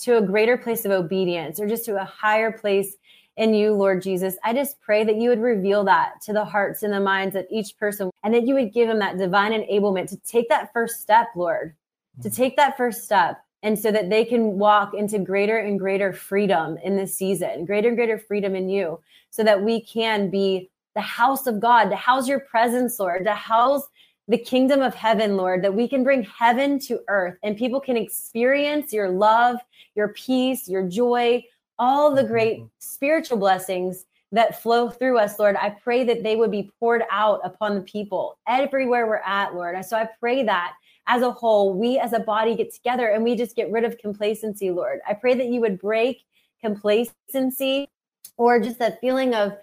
[0.00, 2.96] to a greater place of obedience or just to a higher place
[3.40, 4.36] in you, Lord Jesus.
[4.44, 7.46] I just pray that you would reveal that to the hearts and the minds of
[7.50, 11.00] each person and that you would give them that divine enablement to take that first
[11.00, 11.74] step, Lord,
[12.22, 12.36] to mm.
[12.36, 13.42] take that first step.
[13.62, 17.88] And so that they can walk into greater and greater freedom in this season, greater
[17.88, 21.96] and greater freedom in you, so that we can be the house of God, to
[21.96, 23.84] house your presence, Lord, to house
[24.28, 27.96] the kingdom of heaven, Lord, that we can bring heaven to earth and people can
[27.96, 29.56] experience your love,
[29.94, 31.42] your peace, your joy,
[31.80, 32.66] all the great mm-hmm.
[32.78, 35.56] spiritual blessings that flow through us, Lord.
[35.56, 39.84] I pray that they would be poured out upon the people everywhere we're at, Lord.
[39.84, 40.74] So I pray that
[41.08, 43.98] as a whole, we as a body get together and we just get rid of
[43.98, 45.00] complacency, Lord.
[45.08, 46.22] I pray that you would break
[46.62, 47.88] complacency
[48.36, 49.56] or just that feeling of,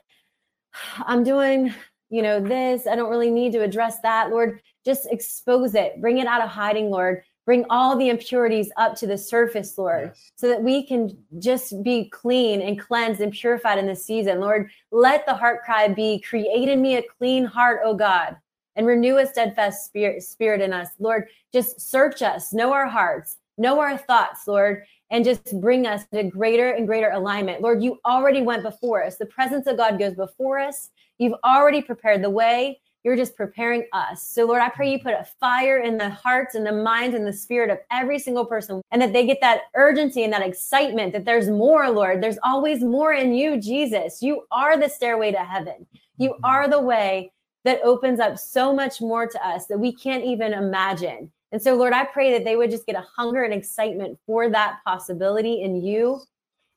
[0.98, 1.74] I'm doing,
[2.10, 2.88] you know, this.
[2.88, 4.60] I don't really need to address that, Lord.
[4.84, 7.24] Just expose it, bring it out of hiding, Lord.
[7.48, 10.32] Bring all the impurities up to the surface, Lord, Yes.
[10.36, 14.42] so that we can just be clean and cleansed and purified in this season.
[14.42, 18.36] Lord, let the heart cry be create in me a clean heart, O God,
[18.76, 20.90] and renew a steadfast spirit, spirit in us.
[21.00, 26.04] Lord, just search us, know our hearts, know our thoughts, Lord, and just bring us
[26.14, 27.62] to greater and greater alignment.
[27.62, 29.16] Lord, you already went before us.
[29.16, 30.90] The presence of God goes before us.
[31.18, 32.82] You've already prepared the way.
[33.08, 34.22] You're just preparing us.
[34.22, 37.26] So, Lord, I pray you put a fire in the hearts and the minds and
[37.26, 41.14] the spirit of every single person, and that they get that urgency and that excitement
[41.14, 42.22] that there's more, Lord.
[42.22, 44.22] There's always more in you, Jesus.
[44.22, 45.88] You are the stairway to heaven.
[46.18, 47.32] You are the way
[47.64, 51.32] that opens up so much more to us that we can't even imagine.
[51.54, 54.50] And so, Lord, I pray that they would just get a hunger and excitement for
[54.50, 56.20] that possibility in you,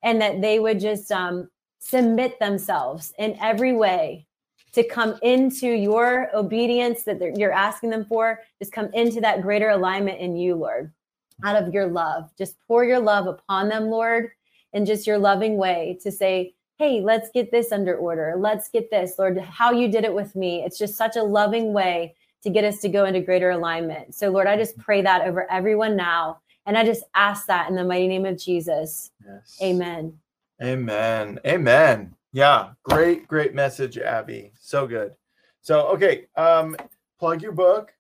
[0.05, 1.51] and that they would just um,
[1.81, 4.29] submit themselves in every way
[4.73, 8.41] to come into your obedience that you're asking them for.
[8.59, 10.93] Just come into that greater alignment in you, Lord,
[11.45, 12.31] out of your love.
[12.39, 14.31] Just pour your love upon them, Lord,
[14.73, 18.35] in just your loving way to say, hey, let's get this under order.
[18.39, 20.63] Let's get this, Lord, how you did it with me.
[20.65, 24.15] It's just such a loving way to get us to go into greater alignment.
[24.15, 26.41] So, Lord, I just pray that over everyone now.
[26.67, 29.11] And I just ask that in the mighty name of Jesus.
[29.27, 29.59] Yes.
[29.63, 30.19] Amen.
[30.63, 31.39] Amen.
[31.45, 32.15] Amen.
[32.33, 34.53] Yeah, great, great message, Abbey.
[34.59, 35.15] So good.
[35.63, 36.77] So, okay, um,
[37.19, 37.93] plug your book,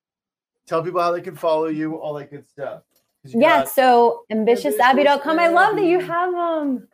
[0.66, 2.82] tell people how they can follow you, all that good stuff.
[3.24, 5.38] Yeah, so ambitiousabbey.com.
[5.38, 6.88] I love that you have them.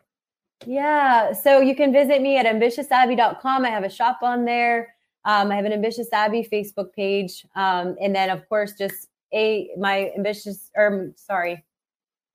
[0.65, 3.63] Yeah, so you can visit me at ambitiousabbey.com.
[3.63, 4.93] I have a shop on there.
[5.23, 7.45] Um, I have an Ambitious Abbey Facebook page.
[7.55, 11.65] Um, and then, of course, just a my ambitious, or sorry,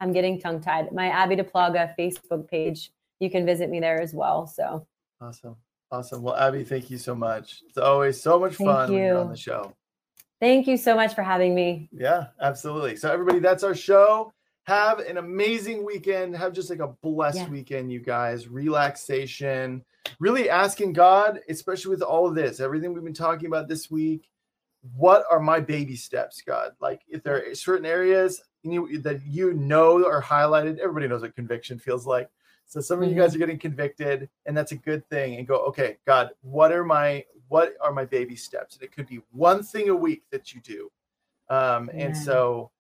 [0.00, 0.92] I'm getting tongue tied.
[0.92, 2.92] My Abbey Duplaga Facebook page.
[3.18, 4.46] You can visit me there as well.
[4.46, 4.86] So
[5.22, 5.56] awesome.
[5.90, 6.22] Awesome.
[6.22, 7.60] Well, Abbey, thank you so much.
[7.68, 9.74] It's always so much Thank fun when you're on the show.
[10.40, 11.88] thank you so much for having me.
[11.92, 12.96] Yeah, absolutely.
[12.96, 14.32] So, everybody, that's our show.
[14.64, 16.34] Have an amazing weekend.
[16.36, 17.48] Have just like a blessed Yeah.
[17.50, 18.48] weekend, you guys.
[18.48, 19.84] Relaxation.
[20.18, 24.30] Really asking God, especially with all of this, everything we've been talking about this week.
[24.96, 26.72] What are my baby steps, God?
[26.80, 31.36] Like, if there are certain areas you, that you know are highlighted, everybody knows what
[31.36, 32.28] conviction feels like.
[32.72, 35.36] So some of you guys are getting convicted, and that's a good thing.
[35.36, 38.76] And go, okay, God, what are my what are my baby steps?
[38.76, 40.90] And it could be one thing a week that you do.
[41.50, 42.70] Um, and so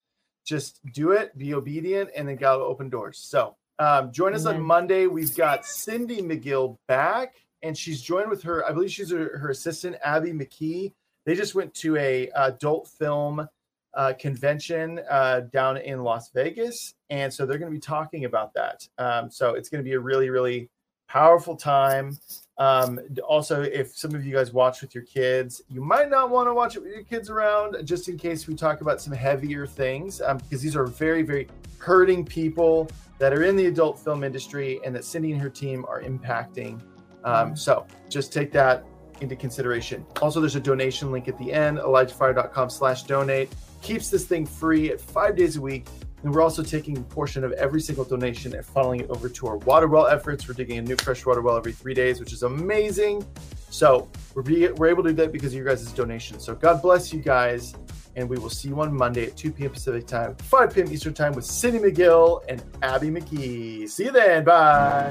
[0.46, 3.18] just do it, be obedient, and then God will open doors.
[3.18, 5.08] So um, join us on Monday.
[5.08, 9.50] We've got Cindy McGill back, and she's joined with her, I believe she's her, her
[9.50, 10.94] assistant, Abby McKee.
[11.26, 13.46] They just went to a adult film
[13.94, 18.54] uh, convention uh, down in Las Vegas, and so they're going to be talking about
[18.54, 18.86] that.
[18.98, 20.70] Um, so it's going to be a really, really
[21.08, 22.16] powerful time.
[22.56, 26.48] Um, also, if some of you guys watch with your kids, you might not want
[26.48, 29.66] to watch it with your kids around, just in case we talk about some heavier
[29.66, 32.88] things, um, because these are very, very hurting people
[33.18, 36.80] that are in the adult film industry and that Cindy and her team are impacting.
[37.24, 38.84] Um, so just take that
[39.20, 40.04] into consideration.
[40.20, 43.52] Also, there's a donation link at the end, elijahfire.com slash donate.
[43.82, 45.86] Keeps this thing free at five days a week.
[46.22, 49.46] And we're also taking a portion of every single donation and funneling it over to
[49.48, 50.46] our water well efforts.
[50.46, 53.26] We're digging a new fresh water well every three days, which is amazing.
[53.70, 56.44] So we're, be, we're able to do that because of your guys' donations.
[56.44, 57.74] So God bless you guys.
[58.14, 59.70] And we will see you on Monday at 2 p.m.
[59.70, 60.92] Pacific time, 5 p.m.
[60.92, 63.88] Eastern time with Cindy McGill and Abby McKee.
[63.88, 64.44] See you then.
[64.44, 65.10] Bye.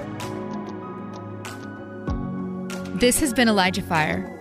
[2.99, 4.40] This has been Elijah Fire.